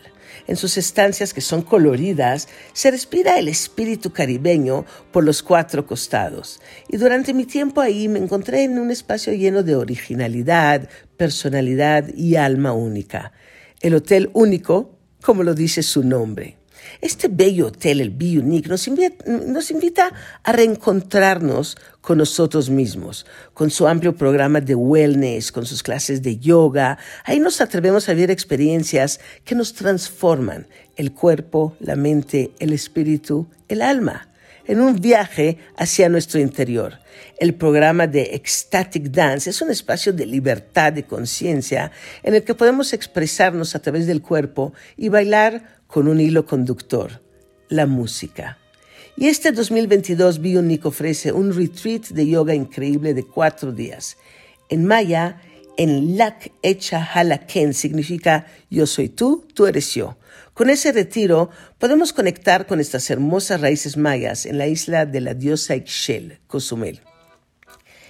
En 0.50 0.56
sus 0.56 0.77
estancias 0.77 1.32
que 1.32 1.41
son 1.41 1.62
coloridas, 1.62 2.48
se 2.74 2.89
respira 2.89 3.38
el 3.38 3.48
espíritu 3.48 4.12
caribeño 4.12 4.84
por 5.12 5.24
los 5.24 5.44
cuatro 5.44 5.86
costados. 5.86 6.60
Y 6.88 6.98
durante 6.98 7.36
mi 7.36 7.46
tiempo 7.46 7.82
ahí 7.82 8.08
me 8.08 8.18
encontré 8.18 8.63
en 8.63 8.79
un 8.79 8.89
espacio 8.89 9.32
lleno 9.32 9.62
de 9.62 9.75
originalidad, 9.75 10.89
personalidad 11.18 12.12
y 12.15 12.36
alma 12.36 12.74
única. 12.74 13.32
El 13.79 13.94
hotel 13.94 14.32
único, 14.34 14.98
como 15.22 15.44
lo 15.44 15.53
dice 15.53 15.84
su 15.84 16.03
nombre. 16.03 16.58
Este 17.01 17.27
bello 17.27 17.67
hotel, 17.67 18.01
el 18.01 18.09
Be 18.09 18.39
Unique, 18.39 18.69
nos 18.69 18.88
invita, 19.71 20.13
a 20.43 20.51
reencontrarnos 20.51 21.77
con 22.01 22.17
nosotros 22.17 22.69
mismos, 22.69 23.25
con 23.53 23.69
su 23.69 23.88
amplio 23.88 24.15
programa 24.15 24.62
de 24.62 24.75
wellness, 24.75 25.51
con 25.51 25.65
sus 25.65 25.83
clases 25.83 26.21
de 26.21 26.38
yoga. 26.38 26.98
Ahí 27.24 27.39
nos 27.39 27.62
atrevemos 27.62 28.09
a 28.09 28.13
vivir 28.13 28.31
experiencias 28.31 29.19
que 29.45 29.55
nos 29.55 29.74
transforman 29.74 30.67
el 30.95 31.13
cuerpo, 31.13 31.75
la 31.79 31.95
mente, 31.95 32.51
el 32.59 32.74
espíritu, 32.74 33.48
el 33.67 33.81
alma 33.81 34.29
en 34.69 34.81
un 34.81 35.01
viaje 35.01 35.57
hacia 35.77 36.09
nuestro 36.09 36.39
interior. 36.39 37.00
El 37.39 37.55
programa 37.55 38.05
de 38.05 38.36
Ecstatic 38.36 39.09
Dance 39.09 39.50
es 39.50 39.63
un 39.63 39.71
espacio 39.71 40.13
de 40.13 40.27
libertad 40.27 40.93
de 40.93 41.05
conciencia 41.05 41.91
en 42.21 42.36
el 42.36 42.43
que 42.43 42.53
podemos 42.53 42.93
expresarnos 42.93 43.75
a 43.75 43.79
través 43.79 44.05
del 44.05 44.21
cuerpo 44.21 44.71
y 44.95 45.09
bailar 45.09 45.78
con 45.89 46.08
un 46.08 46.22
hilo 46.22 46.46
conductor, 46.46 47.19
la 47.67 47.88
música. 47.88 48.60
Y 49.17 49.27
este 49.27 49.51
2022 49.51 50.39
Bionic 50.39 50.86
ofrece 50.86 51.31
un 51.31 51.51
retreat 51.51 52.10
de 52.10 52.27
yoga 52.27 52.53
increíble 52.53 53.15
de 53.15 53.24
cuatro 53.24 53.72
días. 53.72 54.15
En 54.69 54.86
maya, 54.86 55.41
en 55.77 56.15
Lak 56.15 56.51
Echa 56.62 57.03
Halaken 57.03 57.74
significa 57.74 58.46
yo 58.69 58.86
soy 58.86 59.10
tú, 59.10 59.48
tú 59.55 59.65
eres 59.65 59.96
yo. 59.96 60.17
Con 60.53 60.69
ese 60.69 60.91
retiro 60.91 61.50
podemos 61.79 62.13
conectar 62.13 62.67
con 62.67 62.79
estas 62.79 63.10
hermosas 63.10 63.60
raíces 63.60 63.98
mayas 63.98 64.46
en 64.46 64.60
la 64.60 64.67
isla 64.67 65.08
de 65.08 65.22
la 65.22 65.34
diosa 65.34 65.75
Ixchel, 65.75 66.38
Cozumel 66.46 67.01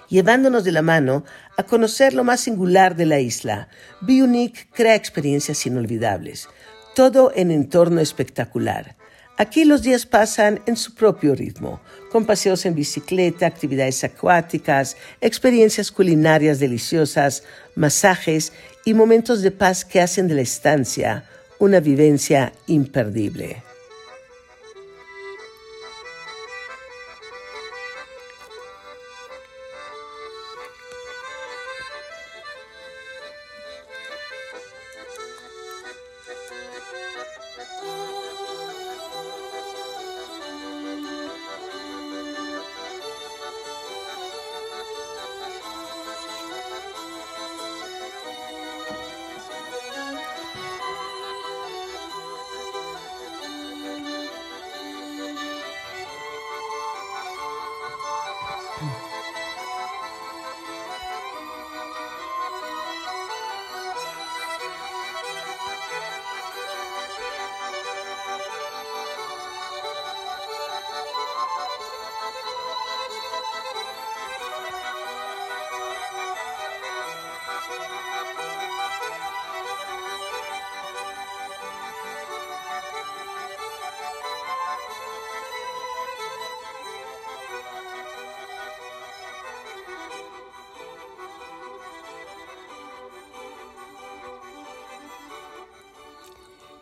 llevándonos 0.10 0.64
de 0.64 0.72
la 0.72 0.82
mano 0.82 1.24
a 1.56 1.64
conocer 1.64 2.16
lo 2.16 2.24
más 2.24 2.42
singular 2.42 2.96
de 2.96 3.06
la 3.06 3.20
isla. 3.20 3.70
Bionic 4.02 4.70
crea 4.74 4.96
experiencias 4.96 5.68
inolvidables 5.68 6.50
todo 6.96 7.32
en 7.36 7.52
entorno 7.52 8.02
espectacular. 8.02 8.96
Aquí 9.38 9.64
los 9.64 9.84
días 9.84 10.06
pasan 10.06 10.62
en 10.66 10.76
su 10.76 10.96
propio 10.96 11.34
ritmo, 11.34 11.80
con 12.12 12.26
paseos 12.26 12.66
en 12.66 12.76
bicicleta, 12.76 13.48
actividades 13.48 14.04
acuáticas, 14.04 14.98
experiencias 15.22 15.92
culinarias 15.92 16.60
deliciosas, 16.60 17.44
masajes 17.76 18.52
y 18.84 18.94
momentos 18.94 19.42
de 19.42 19.52
paz 19.52 19.86
que 19.86 20.02
hacen 20.02 20.28
de 20.28 20.36
la 20.36 20.42
estancia 20.42 21.24
una 21.60 21.80
vivencia 21.80 22.52
imperdible. 22.68 23.69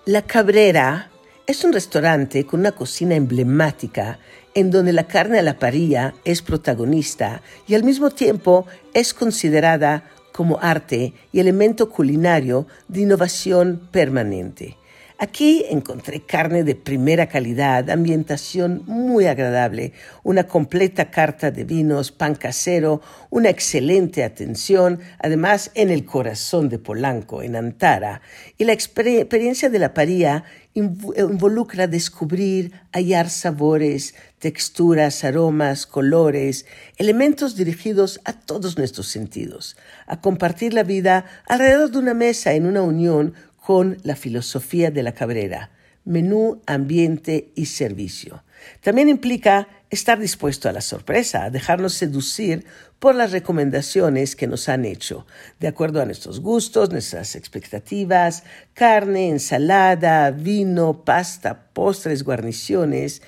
La 0.07 0.21
Cabrera 0.21 1.09
es 1.47 1.65
un 1.65 1.73
restaurante 1.73 2.45
con 2.45 2.61
una 2.61 2.71
cocina 2.71 3.15
emblemática 3.15 4.19
en 4.53 4.71
donde 4.71 4.93
la 4.93 5.05
carne 5.05 5.37
a 5.37 5.41
la 5.41 5.59
parilla 5.59 6.13
es 6.23 6.41
protagonista 6.41 7.41
y 7.67 7.75
al 7.75 7.83
mismo 7.83 8.09
tiempo 8.09 8.65
es 8.93 9.13
considerada 9.13 10.09
como 10.31 10.59
arte 10.61 11.13
y 11.33 11.41
elemento 11.41 11.89
culinario 11.89 12.67
de 12.87 13.01
innovación 13.01 13.81
permanente. 13.91 14.77
Aquí 15.19 15.65
encontré 15.71 16.21
carne 16.21 16.63
de 16.63 16.75
primera 16.75 17.27
calidad, 17.27 17.89
ambientación 17.89 18.83
muy 18.85 19.25
agradable, 19.25 19.93
una 20.21 20.45
completa 20.45 21.09
carta 21.09 21.49
de 21.49 21.63
vinos, 21.63 22.11
pan 22.11 22.35
casero, 22.35 23.01
una 23.31 23.49
excelente 23.49 24.23
atención, 24.23 24.99
además 25.17 25.71
en 25.73 25.89
el 25.89 26.05
corazón 26.05 26.69
de 26.69 26.77
Polanco, 26.77 27.41
en 27.41 27.55
Antara, 27.55 28.21
y 28.59 28.65
la 28.65 28.73
experiencia 28.73 29.71
de 29.71 29.79
la 29.79 29.95
paría 29.95 30.43
involucra 30.75 31.87
descubrir, 31.87 32.73
hallar 32.93 33.31
sabores, 33.31 34.13
texturas, 34.37 35.23
aromas, 35.23 35.87
colores, 35.87 36.67
elementos 36.97 37.55
dirigidos 37.55 38.21
a 38.23 38.33
todos 38.33 38.77
nuestros 38.77 39.07
sentidos, 39.07 39.77
a 40.05 40.21
compartir 40.21 40.75
la 40.75 40.83
vida 40.83 41.25
alrededor 41.47 41.89
de 41.89 41.97
una 41.97 42.13
mesa 42.13 42.53
en 42.53 42.67
una 42.67 42.83
unión 42.83 43.33
con 43.67 43.97
la 44.03 44.15
filosofía 44.15 44.91
de 44.91 45.03
la 45.03 45.11
cabrera, 45.11 45.71
menú, 46.05 46.61
ambiente 46.67 47.51
y 47.53 47.65
servicio. 47.65 48.45
También 48.79 49.09
implica 49.09 49.67
estar 49.89 50.19
dispuesto 50.19 50.69
a 50.69 50.71
la 50.71 50.79
sorpresa, 50.79 51.43
a 51.43 51.49
dejarnos 51.49 51.93
seducir 51.93 52.63
por 52.97 53.13
las 53.13 53.33
recomendaciones 53.33 54.37
que 54.37 54.47
nos 54.47 54.69
han 54.69 54.85
hecho, 54.85 55.27
de 55.59 55.67
acuerdo 55.67 56.01
a 56.01 56.05
nuestros 56.05 56.39
gustos, 56.39 56.91
nuestras 56.91 57.35
expectativas, 57.35 58.43
carne, 58.73 59.27
ensalada, 59.27 60.31
vino, 60.31 61.03
pasta, 61.03 61.65
postres, 61.73 62.23
guarniciones, 62.23 63.21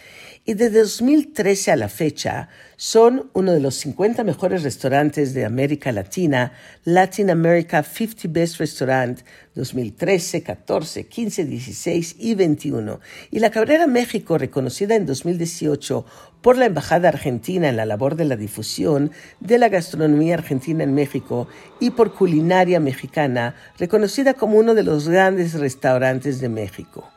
y 0.50 0.56
de 0.56 0.72
2013 0.72 1.74
a 1.74 1.76
la 1.76 1.90
fecha 1.90 2.50
son 2.76 3.30
uno 3.34 3.52
de 3.52 3.60
los 3.60 3.76
50 3.76 4.24
mejores 4.24 4.64
restaurantes 4.64 5.36
de 5.36 5.46
América 5.46 5.92
Latina, 5.92 6.54
Latin 6.86 7.30
America 7.30 7.84
50 7.84 8.28
Best 8.30 8.58
Restaurant 8.58 9.20
2013, 9.54 10.42
14, 10.42 11.06
15, 11.06 11.46
16 11.46 12.16
y 12.18 12.34
21. 12.34 13.00
Y 13.30 13.38
la 13.38 13.52
Cabrera 13.52 13.86
México, 13.86 14.40
reconocida 14.40 14.96
en 14.96 15.06
2018 15.06 16.04
por 16.42 16.58
la 16.58 16.66
Embajada 16.66 17.10
Argentina 17.10 17.70
en 17.70 17.78
la 17.78 17.86
labor 17.86 18.16
de 18.16 18.26
la 18.26 18.36
difusión 18.36 19.12
de 19.40 19.60
la 19.60 19.70
gastronomía 19.70 20.34
argentina 20.34 20.84
en 20.84 20.96
México 20.96 21.48
y 21.80 21.92
por 21.92 22.16
Culinaria 22.16 22.80
Mexicana, 22.80 23.54
reconocida 23.78 24.34
como 24.34 24.58
uno 24.58 24.74
de 24.74 24.82
los 24.82 25.10
grandes 25.10 25.54
restaurantes 25.54 26.42
de 26.42 26.50
México. 26.50 27.08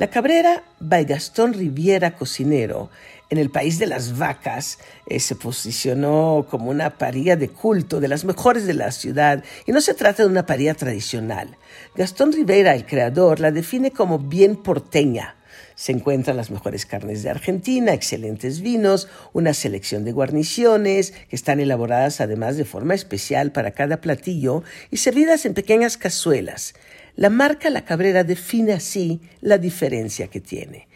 La 0.00 0.08
Cabrera 0.08 0.64
by 0.78 1.04
Gastón 1.04 1.52
Riviera 1.52 2.16
Cocinero 2.16 2.88
en 3.28 3.36
el 3.36 3.50
país 3.50 3.78
de 3.78 3.86
las 3.86 4.16
vacas 4.16 4.78
eh, 5.06 5.20
se 5.20 5.34
posicionó 5.34 6.46
como 6.48 6.70
una 6.70 6.96
paría 6.96 7.36
de 7.36 7.50
culto 7.50 8.00
de 8.00 8.08
las 8.08 8.24
mejores 8.24 8.66
de 8.66 8.72
la 8.72 8.92
ciudad 8.92 9.44
y 9.66 9.72
no 9.72 9.82
se 9.82 9.92
trata 9.92 10.22
de 10.22 10.30
una 10.30 10.46
paría 10.46 10.72
tradicional. 10.72 11.54
Gastón 11.94 12.32
Rivera, 12.32 12.74
el 12.74 12.86
creador, 12.86 13.40
la 13.40 13.50
define 13.50 13.90
como 13.90 14.18
bien 14.18 14.56
porteña. 14.56 15.36
Se 15.74 15.92
encuentran 15.92 16.38
las 16.38 16.50
mejores 16.50 16.86
carnes 16.86 17.22
de 17.22 17.28
Argentina, 17.28 17.92
excelentes 17.92 18.62
vinos, 18.62 19.06
una 19.34 19.52
selección 19.52 20.06
de 20.06 20.12
guarniciones 20.12 21.12
que 21.28 21.36
están 21.36 21.60
elaboradas 21.60 22.22
además 22.22 22.56
de 22.56 22.64
forma 22.64 22.94
especial 22.94 23.52
para 23.52 23.72
cada 23.72 24.00
platillo 24.00 24.62
y 24.90 24.96
servidas 24.96 25.44
en 25.44 25.52
pequeñas 25.52 25.98
cazuelas. 25.98 26.72
La 27.16 27.30
marca 27.30 27.70
La 27.70 27.84
Cabrera 27.84 28.24
define 28.24 28.72
así 28.72 29.20
la 29.40 29.58
diferencia 29.58 30.28
que 30.28 30.40
tiene. 30.40 30.88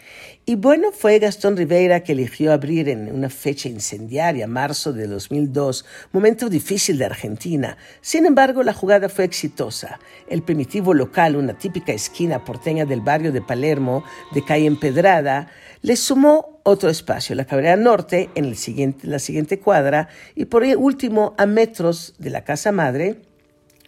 Y 0.47 0.57
bueno, 0.57 0.93
fue 0.93 1.19
Gastón 1.19 1.57
Rivera 1.57 2.01
que 2.01 2.13
eligió 2.13 2.53
abrir 2.53 2.91
en 2.91 3.11
una 3.11 3.31
fecha 3.31 3.69
incendiaria, 3.69 4.47
marzo 4.47 4.93
de 4.93 5.07
2002, 5.07 5.87
momento 6.13 6.51
difícil 6.51 6.99
de 6.99 7.07
Argentina. 7.07 7.79
Sin 8.03 8.27
embargo, 8.27 8.63
la 8.63 8.75
jugada 8.75 9.09
fue 9.09 9.25
exitosa. 9.25 9.99
El 10.29 10.43
primitivo 10.43 10.93
local, 10.93 11.37
una 11.37 11.57
típica 11.57 11.93
esquina 11.93 12.45
porteña 12.45 12.85
del 12.85 13.01
barrio 13.01 13.33
de 13.33 13.41
Palermo, 13.41 14.05
de 14.35 14.45
calle 14.45 14.67
Empedrada, 14.67 15.49
le 15.81 15.97
sumó 15.97 16.61
otro 16.63 16.91
espacio, 16.91 17.35
la 17.35 17.47
Cabrera 17.47 17.77
Norte, 17.77 18.29
en 18.35 18.55
la 19.03 19.19
siguiente 19.19 19.61
cuadra, 19.61 20.09
y 20.35 20.45
por 20.45 20.63
último, 20.63 21.35
a 21.39 21.47
metros 21.47 22.15
de 22.19 22.31
la 22.31 22.45
casa 22.45 22.71
madre, 22.71 23.23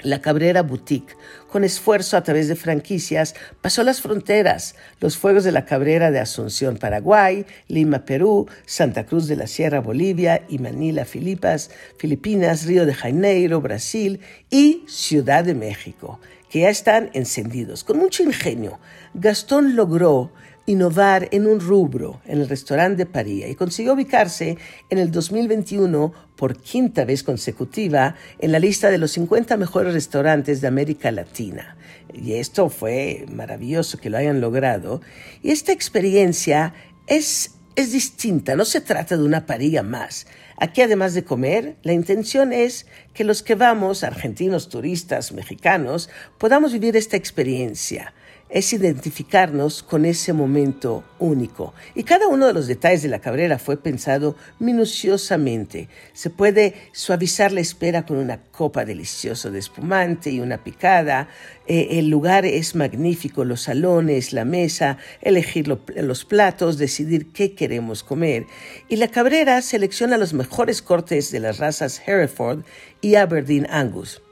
la 0.02 0.20
Cabrera 0.20 0.62
Boutique, 0.62 1.16
con 1.50 1.64
esfuerzo 1.64 2.16
a 2.16 2.22
través 2.22 2.48
de 2.48 2.56
franquicias, 2.56 3.34
pasó 3.60 3.82
las 3.82 4.00
fronteras, 4.00 4.74
los 5.00 5.16
fuegos 5.16 5.44
de 5.44 5.52
la 5.52 5.64
Cabrera 5.64 6.10
de 6.10 6.20
Asunción, 6.20 6.76
Paraguay, 6.76 7.46
Lima, 7.68 8.04
Perú, 8.04 8.46
Santa 8.66 9.06
Cruz 9.06 9.26
de 9.26 9.36
la 9.36 9.46
Sierra, 9.46 9.80
Bolivia 9.80 10.42
y 10.48 10.58
Manila, 10.58 11.04
Filipinas, 11.04 11.70
Filipinas, 11.98 12.66
Río 12.66 12.86
de 12.86 12.94
Janeiro, 12.94 13.60
Brasil 13.60 14.20
y 14.50 14.84
Ciudad 14.86 15.44
de 15.44 15.54
México, 15.54 16.20
que 16.50 16.60
ya 16.60 16.68
están 16.68 17.10
encendidos. 17.14 17.82
Con 17.82 17.98
mucho 17.98 18.22
ingenio, 18.22 18.78
Gastón 19.14 19.76
logró 19.76 20.30
innovar 20.66 21.28
en 21.30 21.46
un 21.46 21.60
rubro 21.60 22.20
en 22.26 22.40
el 22.40 22.48
restaurante 22.48 23.04
de 23.04 23.06
París 23.06 23.46
y 23.48 23.54
consiguió 23.54 23.94
ubicarse 23.94 24.58
en 24.90 24.98
el 24.98 25.10
2021 25.10 26.12
por 26.36 26.60
quinta 26.60 27.04
vez 27.04 27.22
consecutiva 27.22 28.16
en 28.38 28.52
la 28.52 28.58
lista 28.58 28.90
de 28.90 28.98
los 28.98 29.12
50 29.12 29.56
mejores 29.56 29.94
restaurantes 29.94 30.60
de 30.60 30.68
América 30.68 31.10
Latina. 31.12 31.76
Y 32.12 32.34
esto 32.34 32.68
fue 32.68 33.26
maravilloso 33.30 33.98
que 33.98 34.10
lo 34.10 34.18
hayan 34.18 34.40
logrado. 34.40 35.00
Y 35.42 35.50
esta 35.50 35.72
experiencia 35.72 36.74
es, 37.06 37.54
es 37.76 37.92
distinta, 37.92 38.56
no 38.56 38.64
se 38.64 38.80
trata 38.80 39.16
de 39.16 39.24
una 39.24 39.46
parilla 39.46 39.82
más. 39.82 40.26
Aquí, 40.58 40.80
además 40.80 41.14
de 41.14 41.24
comer, 41.24 41.76
la 41.82 41.92
intención 41.92 42.52
es 42.52 42.86
que 43.12 43.24
los 43.24 43.42
que 43.42 43.54
vamos, 43.54 44.02
argentinos, 44.02 44.68
turistas, 44.68 45.32
mexicanos, 45.32 46.08
podamos 46.38 46.72
vivir 46.72 46.96
esta 46.96 47.16
experiencia 47.16 48.14
es 48.48 48.72
identificarnos 48.72 49.82
con 49.82 50.04
ese 50.04 50.32
momento 50.32 51.02
único. 51.18 51.74
Y 51.94 52.04
cada 52.04 52.28
uno 52.28 52.46
de 52.46 52.52
los 52.52 52.66
detalles 52.66 53.02
de 53.02 53.08
la 53.08 53.20
cabrera 53.20 53.58
fue 53.58 53.76
pensado 53.76 54.36
minuciosamente. 54.58 55.88
Se 56.12 56.30
puede 56.30 56.74
suavizar 56.92 57.52
la 57.52 57.60
espera 57.60 58.06
con 58.06 58.18
una 58.18 58.42
copa 58.42 58.84
deliciosa 58.84 59.50
de 59.50 59.58
espumante 59.58 60.30
y 60.30 60.40
una 60.40 60.62
picada. 60.62 61.28
Eh, 61.66 61.98
el 61.98 62.08
lugar 62.08 62.46
es 62.46 62.74
magnífico, 62.74 63.44
los 63.44 63.62
salones, 63.62 64.32
la 64.32 64.44
mesa, 64.44 64.98
elegir 65.20 65.66
los 65.68 66.24
platos, 66.24 66.78
decidir 66.78 67.32
qué 67.32 67.54
queremos 67.54 68.04
comer. 68.04 68.46
Y 68.88 68.96
la 68.96 69.08
cabrera 69.08 69.60
selecciona 69.62 70.18
los 70.18 70.34
mejores 70.34 70.82
cortes 70.82 71.30
de 71.32 71.40
las 71.40 71.58
razas 71.58 72.00
Hereford 72.06 72.64
y 73.00 73.16
Aberdeen 73.16 73.66
Angus 73.70 74.22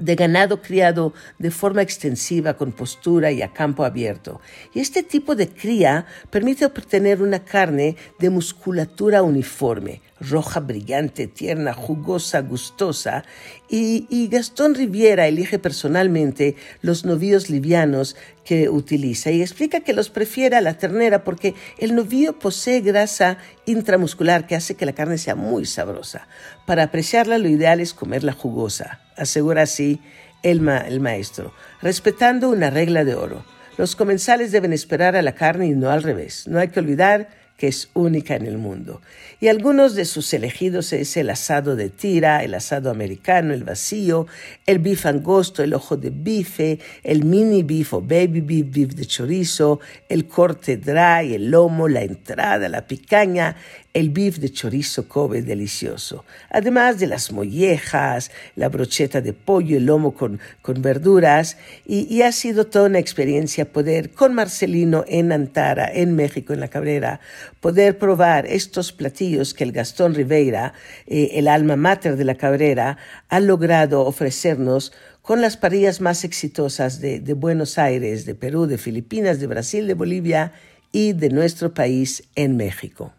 de 0.00 0.16
ganado 0.16 0.62
criado 0.62 1.12
de 1.38 1.50
forma 1.50 1.82
extensiva 1.82 2.54
con 2.54 2.72
postura 2.72 3.30
y 3.30 3.42
a 3.42 3.52
campo 3.52 3.84
abierto. 3.84 4.40
Y 4.74 4.80
este 4.80 5.02
tipo 5.02 5.36
de 5.36 5.48
cría 5.48 6.06
permite 6.30 6.64
obtener 6.64 7.22
una 7.22 7.44
carne 7.44 7.96
de 8.18 8.30
musculatura 8.30 9.22
uniforme, 9.22 10.00
roja 10.20 10.60
brillante, 10.60 11.26
tierna, 11.26 11.72
jugosa, 11.72 12.40
gustosa, 12.42 13.24
y, 13.68 14.28
Gastón 14.30 14.74
Riviera 14.74 15.26
elige 15.26 15.58
personalmente 15.58 16.56
los 16.82 17.04
novillos 17.04 17.50
livianos 17.50 18.16
que 18.44 18.68
utiliza 18.68 19.30
y 19.30 19.42
explica 19.42 19.80
que 19.80 19.92
los 19.92 20.10
prefiere 20.10 20.56
a 20.56 20.60
la 20.60 20.74
ternera 20.74 21.24
porque 21.24 21.54
el 21.78 21.94
novillo 21.94 22.38
posee 22.38 22.80
grasa 22.80 23.38
intramuscular 23.66 24.46
que 24.46 24.56
hace 24.56 24.74
que 24.74 24.86
la 24.86 24.92
carne 24.92 25.18
sea 25.18 25.36
muy 25.36 25.66
sabrosa. 25.66 26.26
Para 26.66 26.84
apreciarla 26.84 27.38
lo 27.38 27.48
ideal 27.48 27.80
es 27.80 27.94
comerla 27.94 28.32
jugosa, 28.32 29.00
asegura 29.16 29.62
así 29.62 30.00
el, 30.42 30.68
el 30.68 31.00
maestro, 31.00 31.54
respetando 31.80 32.50
una 32.50 32.70
regla 32.70 33.04
de 33.04 33.14
oro. 33.14 33.44
Los 33.78 33.96
comensales 33.96 34.52
deben 34.52 34.72
esperar 34.72 35.16
a 35.16 35.22
la 35.22 35.34
carne 35.34 35.66
y 35.66 35.70
no 35.70 35.90
al 35.90 36.02
revés. 36.02 36.46
No 36.48 36.58
hay 36.58 36.68
que 36.68 36.80
olvidar 36.80 37.28
que 37.60 37.68
es 37.68 37.90
única 37.92 38.36
en 38.36 38.46
el 38.46 38.56
mundo. 38.56 39.02
Y 39.38 39.48
algunos 39.48 39.94
de 39.94 40.06
sus 40.06 40.32
elegidos 40.32 40.94
es 40.94 41.18
el 41.18 41.28
asado 41.28 41.76
de 41.76 41.90
tira, 41.90 42.42
el 42.42 42.54
asado 42.54 42.90
americano, 42.90 43.52
el 43.52 43.64
vacío, 43.64 44.26
el 44.64 44.78
bife 44.78 45.06
angosto, 45.06 45.62
el 45.62 45.74
ojo 45.74 45.98
de 45.98 46.08
bife, 46.08 46.78
el 47.02 47.22
mini 47.26 47.62
beef 47.62 47.92
o 47.92 48.00
baby 48.00 48.40
beef, 48.40 48.66
beef 48.70 48.94
de 48.94 49.04
chorizo, 49.04 49.78
el 50.08 50.26
corte 50.26 50.78
dry, 50.78 51.34
el 51.34 51.50
lomo, 51.50 51.86
la 51.86 52.00
entrada, 52.00 52.66
la 52.70 52.86
picaña, 52.86 53.56
el 53.92 54.10
beef 54.10 54.38
de 54.38 54.50
chorizo 54.50 55.08
Kobe 55.08 55.42
delicioso, 55.42 56.24
además 56.48 57.00
de 57.00 57.08
las 57.08 57.32
mollejas, 57.32 58.30
la 58.54 58.68
brocheta 58.68 59.20
de 59.20 59.32
pollo, 59.32 59.76
el 59.76 59.86
lomo 59.86 60.14
con, 60.14 60.38
con 60.62 60.80
verduras, 60.80 61.56
y, 61.86 62.22
ha 62.22 62.30
sido 62.32 62.66
toda 62.66 62.86
una 62.86 62.98
experiencia 62.98 63.72
poder 63.72 64.10
con 64.10 64.34
Marcelino 64.34 65.04
en 65.08 65.32
Antara, 65.32 65.90
en 65.92 66.14
México, 66.14 66.52
en 66.52 66.60
la 66.60 66.68
Cabrera, 66.68 67.20
poder 67.60 67.98
probar 67.98 68.46
estos 68.46 68.92
platillos 68.92 69.54
que 69.54 69.64
el 69.64 69.72
Gastón 69.72 70.14
Rivera, 70.14 70.72
eh, 71.06 71.30
el 71.34 71.48
alma 71.48 71.76
mater 71.76 72.16
de 72.16 72.24
la 72.24 72.36
Cabrera, 72.36 72.98
ha 73.28 73.40
logrado 73.40 74.02
ofrecernos 74.02 74.92
con 75.22 75.40
las 75.40 75.56
parillas 75.56 76.00
más 76.00 76.24
exitosas 76.24 77.00
de 77.00 77.34
Buenos 77.34 77.78
Aires, 77.78 78.24
de 78.24 78.34
Perú, 78.34 78.66
de 78.66 78.78
Filipinas, 78.78 79.38
de 79.38 79.46
Brasil, 79.46 79.86
de 79.86 79.94
Bolivia 79.94 80.52
y 80.92 81.12
de 81.12 81.28
nuestro 81.30 81.74
país 81.74 82.24
en 82.34 82.56
México. 82.56 83.12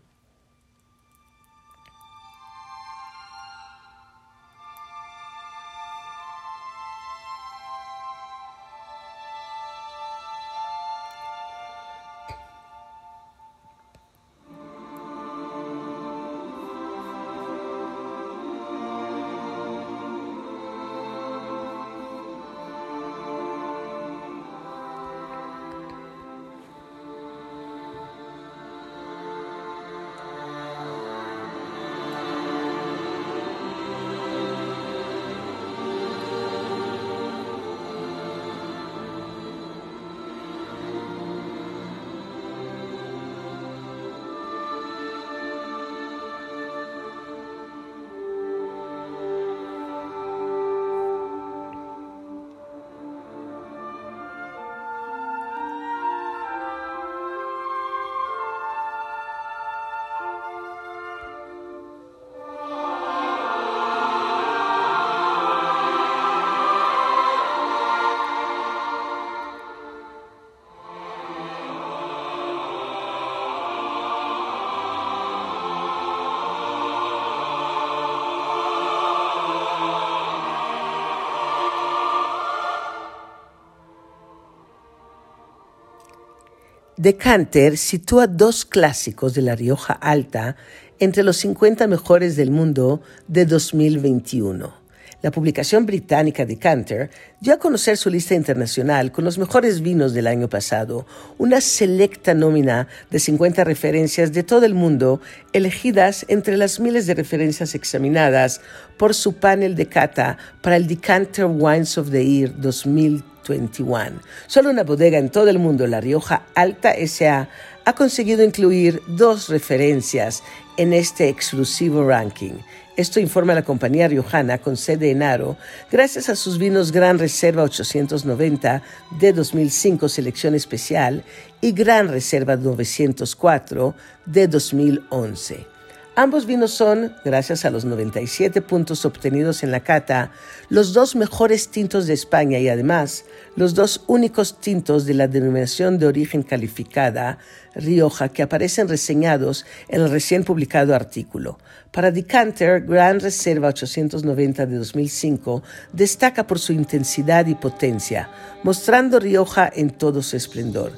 Decanter 87.02 87.80
sitúa 87.80 88.28
dos 88.28 88.64
clásicos 88.64 89.34
de 89.34 89.42
la 89.42 89.56
Rioja 89.56 89.92
Alta 89.92 90.56
entre 91.00 91.24
los 91.24 91.38
50 91.38 91.88
mejores 91.88 92.36
del 92.36 92.52
mundo 92.52 93.02
de 93.28 93.48
2021. 93.48 94.81
La 95.22 95.30
publicación 95.30 95.86
británica 95.86 96.48
Decanter 96.48 97.12
dio 97.40 97.54
a 97.54 97.60
conocer 97.60 97.96
su 97.96 98.10
lista 98.10 98.34
internacional 98.34 99.12
con 99.12 99.24
los 99.24 99.38
mejores 99.38 99.82
vinos 99.82 100.14
del 100.14 100.26
año 100.26 100.50
pasado, 100.50 101.06
una 101.38 101.62
selecta 101.62 102.34
nómina 102.34 102.88
de 103.12 103.20
50 103.20 103.64
referencias 103.64 104.34
de 104.34 104.42
todo 104.42 104.66
el 104.66 104.74
mundo, 104.74 105.22
elegidas 105.54 106.26
entre 106.28 106.58
las 106.58 106.80
miles 106.80 107.06
de 107.06 107.14
referencias 107.14 107.76
examinadas 107.76 108.62
por 108.98 109.14
su 109.14 109.34
panel 109.34 109.76
de 109.76 109.86
cata 109.86 110.40
para 110.62 110.76
el 110.76 110.88
Decanter 110.88 111.46
Wines 111.46 112.00
of 112.00 112.10
the 112.10 112.26
Year 112.26 112.52
2021. 112.60 114.22
Solo 114.48 114.72
una 114.72 114.84
bodega 114.84 115.20
en 115.20 115.30
todo 115.30 115.50
el 115.50 115.60
mundo, 115.60 115.86
La 115.86 116.02
Rioja 116.02 116.48
Alta 116.56 116.94
S.A., 116.94 117.48
ha 117.86 117.94
conseguido 117.94 118.44
incluir 118.44 119.02
dos 119.08 119.50
referencias 119.50 120.42
en 120.78 120.94
este 120.94 121.30
exclusivo 121.30 122.08
ranking. 122.08 122.54
Esto 122.98 123.22
informa 123.22 123.54
la 123.54 123.64
compañía 123.64 124.10
riojana 124.10 124.58
con 124.58 124.76
sede 124.76 125.12
en 125.12 125.24
Aro, 125.24 125.56
gracias 125.90 126.28
a 126.28 126.36
sus 126.36 126.58
vinos 126.58 126.92
Gran 126.92 127.20
Reserva 127.20 127.64
890 127.64 128.82
de 129.18 129.32
2005 129.32 130.10
selección 130.10 130.56
especial 130.56 131.24
y 131.62 131.72
Gran 131.72 132.10
Reserva 132.10 132.58
904 132.58 133.96
de 134.26 134.48
2011. 134.48 135.71
Ambos 136.14 136.46
vinos 136.46 136.72
son, 136.72 137.16
gracias 137.24 137.64
a 137.64 137.70
los 137.70 137.86
97 137.86 138.62
puntos 138.62 139.06
obtenidos 139.06 139.64
en 139.64 139.72
la 139.72 139.80
cata, 139.80 140.34
los 140.68 140.92
dos 140.92 141.16
mejores 141.16 141.70
tintos 141.70 142.06
de 142.06 142.14
España 142.14 142.60
y 142.60 142.68
además 142.68 143.24
los 143.56 143.76
dos 143.76 144.04
únicos 144.08 144.60
tintos 144.60 145.06
de 145.06 145.14
la 145.14 145.30
denominación 145.30 145.98
de 146.00 146.08
origen 146.08 146.44
calificada 146.44 147.38
Rioja 147.76 148.28
que 148.28 148.44
aparecen 148.44 148.90
reseñados 148.90 149.66
en 149.88 150.02
el 150.02 150.12
recién 150.12 150.44
publicado 150.44 150.94
artículo. 150.94 151.60
Para 151.92 152.12
Decanter, 152.12 152.82
Gran 152.82 153.22
Reserva 153.22 153.70
890 153.70 154.66
de 154.66 154.76
2005 154.76 155.64
destaca 155.94 156.46
por 156.46 156.60
su 156.60 156.74
intensidad 156.74 157.48
y 157.48 157.56
potencia, 157.56 158.30
mostrando 158.64 159.18
Rioja 159.18 159.72
en 159.74 159.92
todo 159.92 160.22
su 160.22 160.36
esplendor 160.36 160.92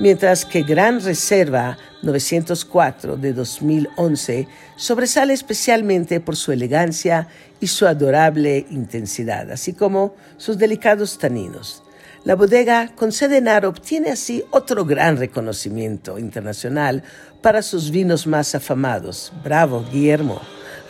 mientras 0.00 0.46
que 0.46 0.62
Gran 0.62 1.00
Reserva 1.00 1.76
904 2.02 3.18
de 3.18 3.34
2011 3.34 4.48
sobresale 4.74 5.34
especialmente 5.34 6.20
por 6.20 6.36
su 6.36 6.50
elegancia 6.50 7.28
y 7.60 7.66
su 7.66 7.86
adorable 7.86 8.66
intensidad, 8.70 9.50
así 9.52 9.74
como 9.74 10.16
sus 10.38 10.56
delicados 10.58 11.18
taninos. 11.18 11.82
La 12.24 12.34
bodega 12.34 12.88
con 12.96 13.12
sede 13.12 13.36
en 13.36 13.48
Aro 13.48 13.68
obtiene 13.68 14.10
así 14.10 14.42
otro 14.50 14.84
gran 14.84 15.18
reconocimiento 15.18 16.18
internacional 16.18 17.02
para 17.42 17.62
sus 17.62 17.90
vinos 17.90 18.26
más 18.26 18.54
afamados. 18.54 19.32
Bravo, 19.44 19.84
Guillermo 19.92 20.40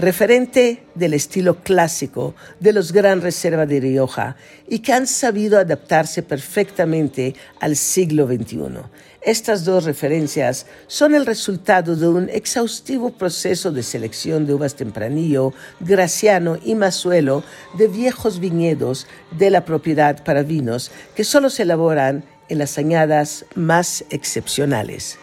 referente 0.01 0.85
del 0.95 1.15
estilo 1.15 1.63
clásico 1.63 2.35
de 2.59 2.73
los 2.73 2.93
Gran 2.93 3.21
Reserva 3.21 3.67
de 3.67 3.81
Rioja 3.81 4.37
y 4.69 4.81
que 4.81 4.93
han 4.93 5.07
sabido 5.07 5.59
adaptarse 5.59 6.23
perfectamente 6.23 7.35
al 7.61 7.77
siglo 7.77 8.27
XXI. 8.27 8.83
Estas 9.23 9.65
dos 9.65 9.85
referencias 9.85 10.67
son 10.87 11.15
el 11.15 11.27
resultado 11.27 11.95
de 11.95 12.09
un 12.09 12.29
exhaustivo 12.31 13.13
proceso 13.13 13.71
de 13.71 13.83
selección 13.83 14.47
de 14.47 14.55
uvas 14.55 14.77
tempranillo, 14.77 15.53
graciano 15.81 16.59
y 16.65 16.75
mazuelo 16.75 17.45
de 17.77 17.89
viejos 17.89 18.41
viñedos 18.41 19.07
de 19.39 19.51
la 19.51 19.65
propiedad 19.65 20.25
para 20.25 20.43
vinos 20.43 20.91
que 21.15 21.25
solo 21.25 21.51
se 21.51 21.65
elaboran 21.65 22.25
en 22.49 22.59
las 22.59 22.79
añadas 22.79 23.45
más 23.55 24.05
excepcionales. 24.11 25.19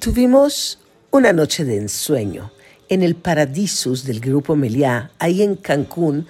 Tuvimos 0.00 0.78
una 1.10 1.34
noche 1.34 1.66
de 1.66 1.76
ensueño 1.76 2.50
en 2.88 3.02
el 3.02 3.16
Paradisus 3.16 4.04
del 4.04 4.20
Grupo 4.20 4.56
Meliá, 4.56 5.10
ahí 5.18 5.42
en 5.42 5.56
Cancún, 5.56 6.26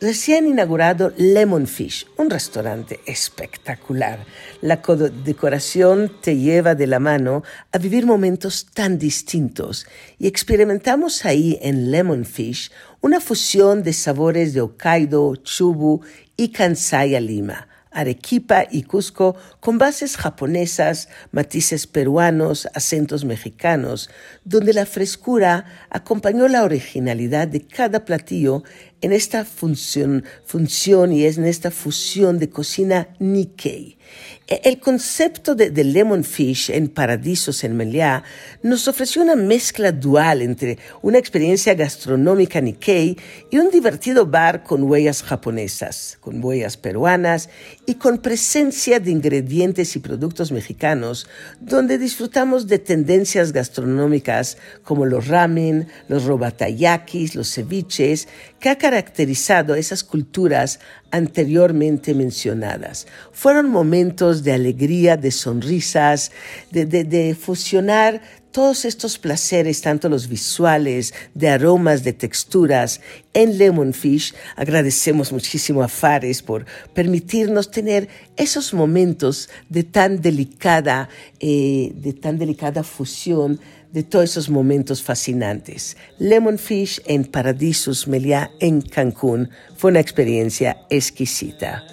recién 0.00 0.48
inaugurado 0.48 1.12
Lemon 1.18 1.66
Fish, 1.66 2.06
un 2.16 2.30
restaurante 2.30 3.00
espectacular. 3.04 4.24
La 4.62 4.80
decoración 5.24 6.10
te 6.22 6.38
lleva 6.38 6.74
de 6.74 6.86
la 6.86 7.00
mano 7.00 7.44
a 7.70 7.76
vivir 7.76 8.06
momentos 8.06 8.66
tan 8.72 8.98
distintos 8.98 9.86
y 10.18 10.26
experimentamos 10.26 11.26
ahí 11.26 11.58
en 11.60 11.90
Lemon 11.90 12.24
Fish 12.24 12.72
una 13.02 13.20
fusión 13.20 13.82
de 13.82 13.92
sabores 13.92 14.54
de 14.54 14.62
Hokkaido, 14.62 15.36
Chubu 15.36 16.00
y 16.34 16.48
Kansai 16.48 17.20
Lima 17.20 17.68
Arequipa 17.92 18.64
y 18.70 18.82
Cusco 18.82 19.36
con 19.60 19.78
bases 19.78 20.16
japonesas, 20.16 21.08
matices 21.30 21.86
peruanos, 21.86 22.68
acentos 22.74 23.24
mexicanos, 23.24 24.10
donde 24.44 24.72
la 24.72 24.86
frescura 24.86 25.64
acompañó 25.90 26.48
la 26.48 26.64
originalidad 26.64 27.48
de 27.48 27.60
cada 27.66 28.04
platillo 28.04 28.62
en 29.02 29.12
esta 29.12 29.44
función, 29.44 30.24
función 30.44 31.12
y 31.12 31.24
es 31.24 31.36
en 31.36 31.44
esta 31.44 31.70
fusión 31.70 32.38
de 32.38 32.48
cocina 32.48 33.08
Nikkei. 33.18 33.98
E, 34.46 34.60
el 34.64 34.80
concepto 34.80 35.54
de, 35.54 35.70
Lemon 35.84 36.24
Fish 36.24 36.70
en 36.70 36.88
Paradisos 36.88 37.64
en 37.64 37.76
Meliá 37.76 38.22
nos 38.62 38.86
ofreció 38.88 39.22
una 39.22 39.36
mezcla 39.36 39.92
dual 39.92 40.42
entre 40.42 40.78
una 41.00 41.18
experiencia 41.18 41.74
gastronómica 41.74 42.60
Nikkei 42.60 43.16
y 43.50 43.58
un 43.58 43.70
divertido 43.70 44.26
bar 44.26 44.62
con 44.62 44.82
huellas 44.84 45.22
japonesas, 45.22 46.18
con 46.20 46.44
huellas 46.44 46.76
peruanas 46.76 47.48
y 47.86 47.94
con 47.94 48.18
presencia 48.18 49.00
de 49.00 49.10
ingredientes 49.10 49.96
y 49.96 50.00
productos 50.00 50.52
mexicanos, 50.52 51.28
donde 51.60 51.98
disfrutamos 51.98 52.66
de 52.66 52.78
tendencias 52.78 53.52
gastronómicas 53.52 54.58
como 54.82 55.06
los 55.06 55.28
ramen, 55.28 55.88
los 56.08 56.24
robatayakis, 56.24 57.34
los 57.34 57.52
ceviches, 57.52 58.28
que 58.60 58.68
ha 58.68 58.78
caracterizado 58.92 59.74
esas 59.74 60.04
culturas 60.04 60.78
anteriormente 61.10 62.12
mencionadas. 62.12 63.06
Fueron 63.32 63.70
momentos 63.70 64.42
de 64.42 64.52
alegría, 64.52 65.16
de 65.16 65.30
sonrisas, 65.30 66.30
de, 66.70 67.34
fusionar 67.34 68.20
todos 68.50 68.84
estos 68.84 69.18
placeres, 69.18 69.80
tanto 69.80 70.10
los 70.10 70.28
visuales, 70.28 71.14
de 71.32 71.48
aromas, 71.48 72.04
de 72.04 72.12
texturas, 72.12 73.00
en 73.32 73.56
Lemon 73.56 73.94
Fish. 73.94 74.34
Agradecemos 74.56 75.32
muchísimo 75.32 75.82
a 75.82 75.88
Fares 75.88 76.42
por 76.42 76.66
permitirnos 76.92 77.70
tener 77.70 78.08
esos 78.36 78.74
momentos 78.74 79.48
de 79.70 79.84
tan 79.84 80.20
delicada, 80.20 81.08
eh, 81.40 81.92
de 81.94 82.12
tan 82.12 82.36
delicada 82.36 82.82
fusión 82.82 83.58
de 83.92 84.02
todos 84.02 84.30
esos 84.30 84.50
momentos 84.50 85.02
fascinantes. 85.02 85.96
Lemon 86.18 86.58
Fish 86.58 87.00
en 87.06 87.24
Paradisus 87.24 88.08
Meliá 88.08 88.50
en 88.60 88.80
Cancún 88.80 89.50
fue 89.76 89.90
una 89.90 90.00
experiencia 90.00 90.78
exquisita. 90.90 91.84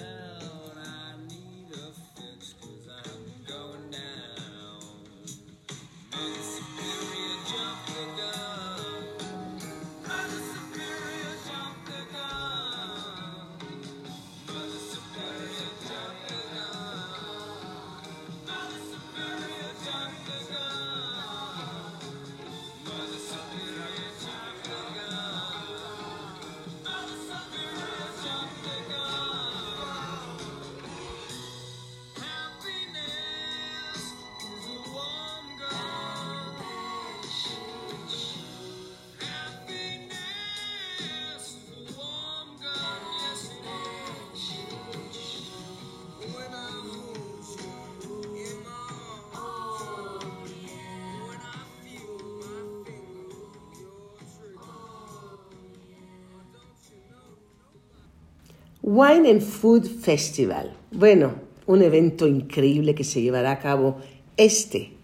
Wine 58.92 59.30
and 59.30 59.40
Food 59.40 59.86
Festival. 59.86 60.72
Bueno, 60.90 61.34
un 61.66 61.80
evento 61.80 62.26
increíble 62.26 62.92
que 62.92 63.04
se 63.04 63.22
llevará 63.22 63.52
a 63.52 63.60
cabo 63.60 63.98
este 64.36 64.94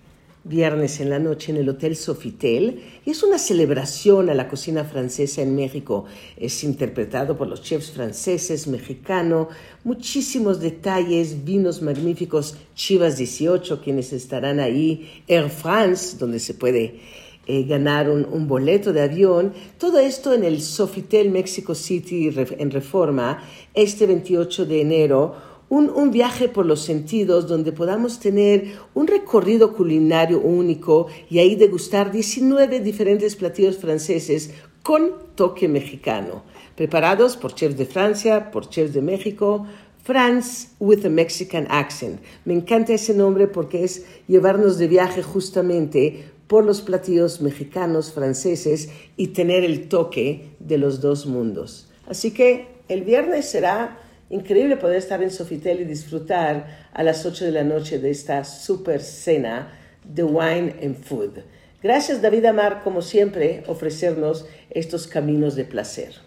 viernes 0.42 0.98
en 0.98 1.08
la 1.08 1.20
noche 1.20 1.52
en 1.52 1.58
el 1.58 1.68
Hotel 1.68 1.94
Sofitel 1.94 2.82
y 3.04 3.10
es 3.10 3.22
una 3.22 3.38
celebración 3.38 4.28
a 4.28 4.34
la 4.34 4.48
cocina 4.48 4.82
francesa 4.82 5.40
en 5.40 5.54
México. 5.54 6.04
Es 6.36 6.64
interpretado 6.64 7.38
por 7.38 7.46
los 7.46 7.62
chefs 7.62 7.92
franceses, 7.92 8.66
mexicano, 8.66 9.50
muchísimos 9.84 10.58
detalles, 10.58 11.44
vinos 11.44 11.80
magníficos, 11.80 12.56
Chivas 12.74 13.16
18, 13.16 13.82
quienes 13.82 14.12
estarán 14.12 14.58
ahí, 14.58 15.22
Air 15.28 15.48
France, 15.48 16.16
donde 16.18 16.40
se 16.40 16.54
puede 16.54 16.98
eh, 17.46 17.64
ganar 17.64 18.10
un, 18.10 18.24
un, 18.24 18.48
boleto 18.48 18.92
de 18.92 19.02
avión. 19.02 19.52
Todo 19.78 19.98
esto 19.98 20.34
en 20.34 20.44
el 20.44 20.60
Sofitel 20.60 21.30
Mexico 21.30 21.74
City 21.74 22.30
en 22.58 22.70
Reforma 22.70 23.42
este 23.74 24.06
28 24.06 24.66
de 24.66 24.80
enero 24.80 25.34
un, 25.68 26.10
viaje 26.10 26.48
por 26.48 26.64
los 26.64 26.80
sentidos 26.80 27.48
donde 27.48 27.72
podamos 27.72 28.20
tener 28.20 28.76
un 28.94 29.06
recorrido 29.06 29.72
culinario 29.72 30.40
único 30.40 31.08
y 31.28 31.38
ahí 31.38 31.56
degustar 31.56 32.12
19 32.12 32.80
diferentes 32.80 33.34
platillos 33.34 33.76
franceses 33.76 34.52
con 34.82 35.10
toque 35.34 35.66
mexicano, 35.66 36.44
preparados 36.76 37.36
por 37.36 37.54
chefs 37.54 37.76
de 37.76 37.86
Francia, 37.86 38.52
por 38.52 38.68
chefs 38.68 38.94
de 38.94 39.02
México, 39.02 39.66
France 40.04 40.68
with 40.78 41.04
a 41.04 41.08
Mexican 41.08 41.66
accent. 41.68 42.20
Me 42.44 42.54
encanta 42.54 42.94
ese 42.94 43.12
nombre 43.12 43.48
porque 43.48 43.82
es 43.82 44.06
llevarnos 44.28 44.78
de 44.78 44.86
viaje 44.86 45.24
justamente 45.24 46.30
por 46.46 46.64
los 46.64 46.80
platillos 46.80 47.40
mexicanos, 47.40 48.12
franceses 48.12 48.90
y 49.16 49.28
tener 49.28 49.64
el 49.64 49.88
toque 49.88 50.50
de 50.58 50.78
los 50.78 51.00
dos 51.00 51.26
mundos. 51.26 51.88
Así 52.06 52.32
que 52.32 52.68
el 52.88 53.02
viernes 53.02 53.46
será 53.46 53.98
Increíble 54.28 54.76
poder 54.76 54.96
estar 54.96 55.22
en 55.22 55.30
Sofitel 55.30 55.80
y 55.80 55.84
disfrutar 55.84 56.88
a 56.92 57.02
las 57.04 57.24
8 57.24 57.44
de 57.44 57.52
la 57.52 57.62
noche 57.62 58.00
de 58.00 58.10
esta 58.10 58.42
super 58.42 59.00
cena 59.00 59.72
de 60.02 60.24
Wine 60.24 60.74
and 60.82 60.96
Food. 60.96 61.42
Gracias 61.80 62.20
David 62.20 62.46
Amar, 62.46 62.82
como 62.82 63.02
siempre, 63.02 63.62
ofrecernos 63.68 64.46
estos 64.70 65.06
caminos 65.06 65.54
de 65.54 65.64
placer. 65.64 66.25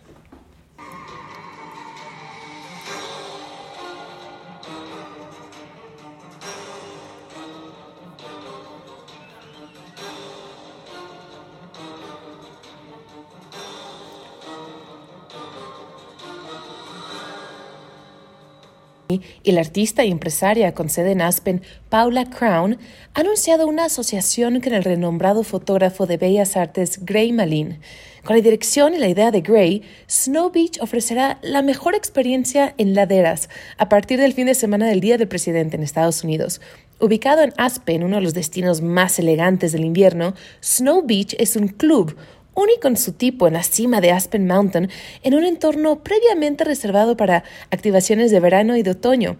Y 19.10 19.52
la 19.54 19.62
artista 19.62 20.06
y 20.06 20.12
empresaria 20.12 20.76
con 20.76 20.88
sede 20.88 21.14
en 21.14 21.22
Aspen, 21.22 21.64
Paula 21.90 22.30
Crown, 22.30 22.78
ha 23.16 23.22
anunciado 23.22 23.66
una 23.66 23.86
asociación 23.86 24.62
con 24.62 24.76
el 24.76 24.84
renombrado 24.84 25.44
fotógrafo 25.44 26.06
de 26.06 26.18
bellas 26.18 26.56
artes 26.56 27.04
Gray 27.04 27.34
Malin. 27.34 27.80
Con 28.24 28.36
la 28.36 28.44
dirección 28.44 28.94
y 28.94 29.00
la 29.00 29.08
idea 29.08 29.32
de 29.32 29.42
Gray, 29.42 29.82
Snow 30.08 30.52
Beach 30.52 30.80
ofrecerá 30.80 31.40
la 31.42 31.64
mejor 31.64 31.96
experiencia 31.96 32.76
en 32.78 32.94
laderas 32.94 33.50
a 33.80 33.90
partir 33.90 34.20
del 34.20 34.34
fin 34.34 34.46
de 34.46 34.54
semana 34.54 34.86
del 34.86 35.00
Día 35.00 35.18
del 35.18 35.28
Presidente 35.28 35.76
en 35.76 35.82
Estados 35.82 36.24
Unidos. 36.24 36.62
Ubicado 37.00 37.42
en 37.42 37.54
Aspen, 37.58 38.04
uno 38.04 38.18
de 38.18 38.22
los 38.22 38.36
destinos 38.36 38.84
más 38.84 39.18
elegantes 39.18 39.72
del 39.72 39.86
invierno, 39.86 40.36
Snow 40.62 41.02
Beach 41.04 41.34
es 41.40 41.56
un 41.56 41.70
club, 41.70 42.16
único 42.54 42.88
en 42.88 42.98
su 42.98 43.14
tipo 43.14 43.48
en 43.48 43.54
la 43.54 43.64
cima 43.64 44.02
de 44.02 44.12
Aspen 44.12 44.48
Mountain, 44.48 44.90
en 45.24 45.34
un 45.34 45.44
entorno 45.44 46.04
previamente 46.04 46.64
reservado 46.64 47.18
para 47.18 47.44
activaciones 47.72 48.32
de 48.32 48.40
verano 48.40 48.76
y 48.76 48.84
de 48.84 48.92
otoño. 48.92 49.38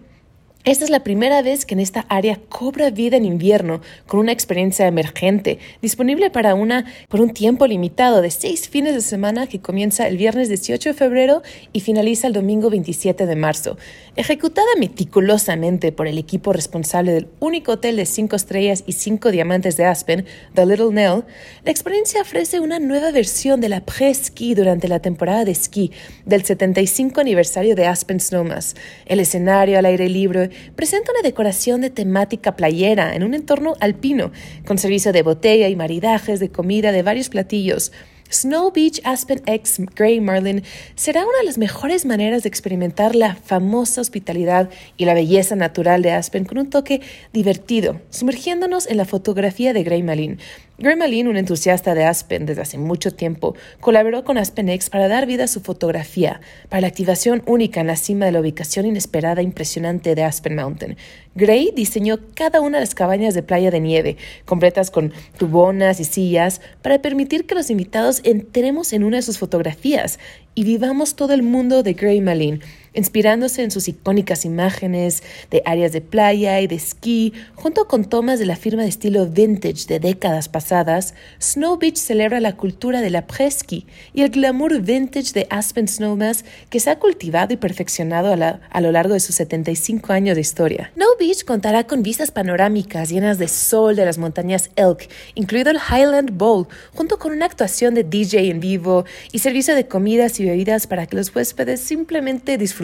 Esta 0.66 0.84
es 0.84 0.90
la 0.90 1.02
primera 1.02 1.40
vez 1.40 1.64
que 1.64 1.72
en 1.72 1.80
esta 1.80 2.04
área 2.10 2.38
cobra 2.50 2.90
vida 2.90 3.16
en 3.16 3.24
invierno 3.24 3.80
con 4.06 4.20
una 4.20 4.32
experiencia 4.32 4.86
emergente, 4.86 5.58
disponible 5.80 6.28
para 6.28 6.54
una 6.54 6.84
por 7.08 7.22
un 7.22 7.30
tiempo 7.30 7.66
limitado 7.66 8.20
de 8.20 8.30
seis 8.30 8.68
fines 8.68 8.92
de 8.92 9.00
semana 9.00 9.46
que 9.46 9.62
comienza 9.62 10.06
el 10.06 10.18
viernes 10.18 10.50
18 10.50 10.90
de 10.90 10.94
febrero 10.94 11.40
y 11.72 11.80
finaliza 11.80 12.26
el 12.26 12.34
domingo 12.34 12.68
27 12.68 13.24
de 13.24 13.36
marzo. 13.36 13.78
Ejecutada 14.16 14.68
meticulosamente 14.78 15.92
por 15.92 16.06
el 16.06 16.18
equipo 16.18 16.52
responsable 16.52 17.14
del 17.14 17.28
único 17.40 17.72
hotel 17.72 17.96
de 17.96 18.04
cinco 18.04 18.36
estrellas 18.36 18.84
y 18.86 18.92
cinco 18.92 19.30
diamantes 19.30 19.78
de 19.78 19.86
Aspen, 19.86 20.26
The 20.52 20.66
Little 20.66 20.92
Nell, 20.92 21.24
la 21.64 21.70
experiencia 21.70 22.20
ofrece 22.20 22.60
una 22.60 22.78
nueva 22.78 23.12
versión 23.12 23.62
de 23.62 23.70
la 23.70 23.80
pre-ski 23.80 24.54
durante 24.54 24.88
la 24.88 25.00
temporada 25.00 25.46
de 25.46 25.52
esquí 25.52 25.90
del 26.26 26.44
75 26.44 27.18
aniversario 27.18 27.74
de 27.74 27.86
Aspen 27.86 28.20
Snowmass. 28.20 28.74
El 29.06 29.20
escenario 29.20 29.78
al 29.78 29.86
aire 29.86 30.10
libre 30.10 30.49
presenta 30.74 31.12
una 31.12 31.22
decoración 31.22 31.80
de 31.80 31.90
temática 31.90 32.56
playera 32.56 33.14
en 33.14 33.22
un 33.22 33.34
entorno 33.34 33.74
alpino, 33.80 34.32
con 34.66 34.78
servicio 34.78 35.12
de 35.12 35.22
botella 35.22 35.68
y 35.68 35.76
maridajes 35.76 36.40
de 36.40 36.50
comida 36.50 36.92
de 36.92 37.02
varios 37.02 37.28
platillos. 37.28 37.92
Snow 38.30 38.70
Beach 38.72 39.00
Aspen 39.04 39.42
X 39.44 39.80
Grey 39.96 40.20
Marlin 40.20 40.62
será 40.94 41.24
una 41.24 41.38
de 41.38 41.44
las 41.44 41.58
mejores 41.58 42.06
maneras 42.06 42.44
de 42.44 42.48
experimentar 42.48 43.16
la 43.16 43.34
famosa 43.34 44.00
hospitalidad 44.00 44.70
y 44.96 45.04
la 45.04 45.14
belleza 45.14 45.56
natural 45.56 46.02
de 46.02 46.12
Aspen 46.12 46.44
con 46.44 46.58
un 46.58 46.70
toque 46.70 47.00
divertido, 47.32 48.00
sumergiéndonos 48.10 48.86
en 48.86 48.98
la 48.98 49.04
fotografía 49.04 49.72
de 49.72 49.82
Grey 49.82 50.02
Marlin, 50.02 50.38
Gray 50.82 50.96
Malin, 50.96 51.28
un 51.28 51.36
entusiasta 51.36 51.94
de 51.94 52.04
Aspen 52.04 52.46
desde 52.46 52.62
hace 52.62 52.78
mucho 52.78 53.12
tiempo, 53.12 53.54
colaboró 53.80 54.24
con 54.24 54.38
AspenX 54.38 54.88
para 54.88 55.08
dar 55.08 55.26
vida 55.26 55.44
a 55.44 55.46
su 55.46 55.60
fotografía, 55.60 56.40
para 56.70 56.80
la 56.80 56.86
activación 56.86 57.42
única 57.44 57.82
en 57.82 57.86
la 57.86 57.96
cima 57.96 58.24
de 58.24 58.32
la 58.32 58.40
ubicación 58.40 58.86
inesperada 58.86 59.42
e 59.42 59.44
impresionante 59.44 60.14
de 60.14 60.24
Aspen 60.24 60.54
Mountain. 60.54 60.96
Gray 61.36 61.72
diseñó 61.74 62.18
cada 62.34 62.60
una 62.60 62.78
de 62.78 62.82
las 62.82 62.94
cabañas 62.94 63.34
de 63.34 63.42
playa 63.42 63.70
de 63.70 63.78
nieve, 63.80 64.16
completas 64.44 64.90
con 64.90 65.12
tubonas 65.38 66.00
y 66.00 66.04
sillas, 66.04 66.60
para 66.82 67.00
permitir 67.00 67.46
que 67.46 67.54
los 67.54 67.70
invitados 67.70 68.20
entremos 68.24 68.92
en 68.92 69.04
una 69.04 69.18
de 69.18 69.22
sus 69.22 69.38
fotografías 69.38 70.18
y 70.56 70.64
vivamos 70.64 71.14
todo 71.14 71.32
el 71.32 71.42
mundo 71.42 71.84
de 71.84 71.92
Gray 71.92 72.20
Malin, 72.20 72.60
inspirándose 72.94 73.62
en 73.62 73.70
sus 73.70 73.88
icónicas 73.88 74.44
imágenes 74.44 75.22
de 75.50 75.62
áreas 75.64 75.92
de 75.92 76.00
playa 76.00 76.60
y 76.60 76.66
de 76.66 76.74
esquí, 76.74 77.32
junto 77.54 77.86
con 77.86 78.04
tomas 78.04 78.38
de 78.38 78.46
la 78.46 78.56
firma 78.56 78.82
de 78.82 78.88
estilo 78.88 79.26
vintage 79.26 79.86
de 79.86 80.00
décadas 80.00 80.48
pasadas, 80.48 81.14
Snow 81.40 81.78
Beach 81.78 81.96
celebra 81.96 82.40
la 82.40 82.56
cultura 82.56 83.00
de 83.00 83.10
la 83.10 83.26
presky 83.26 83.86
y 84.12 84.22
el 84.22 84.30
glamour 84.30 84.80
vintage 84.80 85.32
de 85.32 85.46
Aspen 85.50 85.88
Snowmass 85.88 86.44
que 86.68 86.80
se 86.80 86.90
ha 86.90 86.98
cultivado 86.98 87.54
y 87.54 87.56
perfeccionado 87.56 88.32
a, 88.32 88.60
a 88.70 88.80
lo 88.80 88.92
largo 88.92 89.14
de 89.14 89.20
sus 89.20 89.36
75 89.36 90.12
años 90.12 90.34
de 90.34 90.40
historia. 90.40 90.90
Snow 90.94 91.16
Beach 91.18 91.44
contará 91.44 91.86
con 91.86 92.02
vistas 92.02 92.30
panorámicas 92.30 93.10
llenas 93.10 93.38
de 93.38 93.48
sol 93.48 93.96
de 93.96 94.04
las 94.04 94.18
montañas 94.18 94.70
Elk, 94.76 95.08
incluido 95.34 95.70
el 95.70 95.78
Highland 95.78 96.36
Bowl, 96.36 96.66
junto 96.94 97.18
con 97.18 97.32
una 97.32 97.46
actuación 97.46 97.94
de 97.94 98.04
DJ 98.04 98.50
en 98.50 98.60
vivo 98.60 99.04
y 99.32 99.38
servicio 99.38 99.74
de 99.74 99.86
comidas 99.86 100.40
y 100.40 100.44
bebidas 100.44 100.86
para 100.86 101.06
que 101.06 101.16
los 101.16 101.34
huéspedes 101.34 101.80
simplemente 101.80 102.58
disfruten 102.58 102.79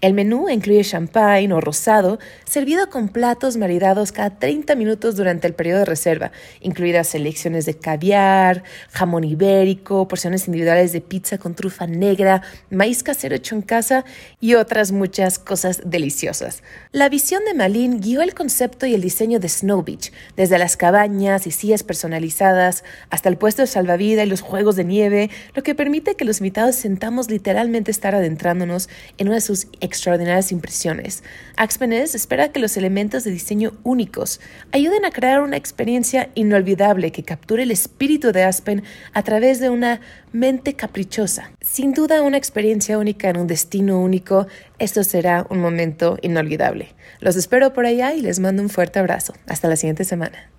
El 0.00 0.14
menú 0.14 0.48
incluye 0.48 0.84
champagne 0.84 1.52
o 1.52 1.60
rosado, 1.60 2.18
servido 2.44 2.90
con 2.90 3.08
platos 3.08 3.56
maridados 3.56 4.12
cada 4.12 4.38
30 4.38 4.74
minutos 4.74 5.16
durante 5.16 5.46
el 5.46 5.54
periodo 5.54 5.80
de 5.80 5.84
reserva, 5.86 6.32
incluidas 6.60 7.08
selecciones 7.08 7.66
de 7.66 7.74
caviar, 7.74 8.62
jamón 8.90 9.24
ibérico, 9.24 10.08
porciones 10.08 10.46
individuales 10.46 10.92
de 10.92 11.00
pizza 11.00 11.38
con 11.38 11.54
trufa 11.54 11.86
negra, 11.86 12.42
maíz 12.70 13.02
casero 13.02 13.34
hecho 13.34 13.54
en 13.54 13.62
casa 13.62 14.04
y 14.40 14.54
otras 14.54 14.92
muchas 14.92 15.38
cosas 15.38 15.82
deliciosas. 15.84 16.62
La 16.92 17.08
visión 17.08 17.44
de 17.44 17.54
Malin 17.54 18.00
guió 18.00 18.22
el 18.22 18.34
concepto 18.34 18.86
y 18.86 18.94
el 18.94 19.00
diseño 19.00 19.40
de 19.40 19.48
Snow 19.48 19.82
Beach, 19.82 20.12
desde 20.36 20.58
las 20.58 20.76
cabañas 20.76 21.46
y 21.46 21.50
sillas 21.50 21.82
personalizadas 21.82 22.84
hasta 23.10 23.28
el 23.28 23.36
puesto 23.36 23.62
de 23.62 23.68
salvavidas 23.68 24.26
y 24.26 24.30
los 24.30 24.40
juegos 24.40 24.76
de 24.76 24.84
nieve, 24.84 25.30
lo 25.54 25.62
que 25.62 25.74
permite 25.74 26.14
que 26.14 26.24
los 26.24 26.40
invitados 26.40 26.76
sentamos 26.76 27.30
literalmente 27.30 27.90
estar 27.90 28.14
adentrándonos 28.14 28.88
en 29.18 29.28
una 29.28 29.36
de 29.36 29.40
sus 29.40 29.68
extraordinarias 29.80 30.52
impresiones. 30.52 31.22
Axpenes 31.56 32.14
espera 32.14 32.52
que 32.52 32.60
los 32.60 32.76
elementos 32.76 33.24
de 33.24 33.30
diseño 33.30 33.72
únicos 33.82 34.40
ayuden 34.72 35.04
a 35.04 35.10
crear 35.10 35.40
una 35.40 35.56
experiencia 35.56 36.30
inolvidable 36.34 37.12
que 37.12 37.22
capture 37.22 37.62
el 37.62 37.70
espíritu 37.70 38.32
de 38.32 38.44
Aspen 38.44 38.82
a 39.12 39.22
través 39.22 39.60
de 39.60 39.70
una 39.70 40.00
mente 40.32 40.74
caprichosa. 40.74 41.50
Sin 41.60 41.92
duda 41.92 42.22
una 42.22 42.36
experiencia 42.36 42.98
única 42.98 43.30
en 43.30 43.38
un 43.38 43.46
destino 43.46 44.00
único, 44.00 44.46
esto 44.78 45.04
será 45.04 45.46
un 45.50 45.60
momento 45.60 46.18
inolvidable. 46.22 46.94
Los 47.20 47.36
espero 47.36 47.72
por 47.72 47.86
allá 47.86 48.14
y 48.14 48.20
les 48.20 48.38
mando 48.38 48.62
un 48.62 48.68
fuerte 48.68 48.98
abrazo. 48.98 49.34
Hasta 49.46 49.68
la 49.68 49.76
siguiente 49.76 50.04
semana. 50.04 50.50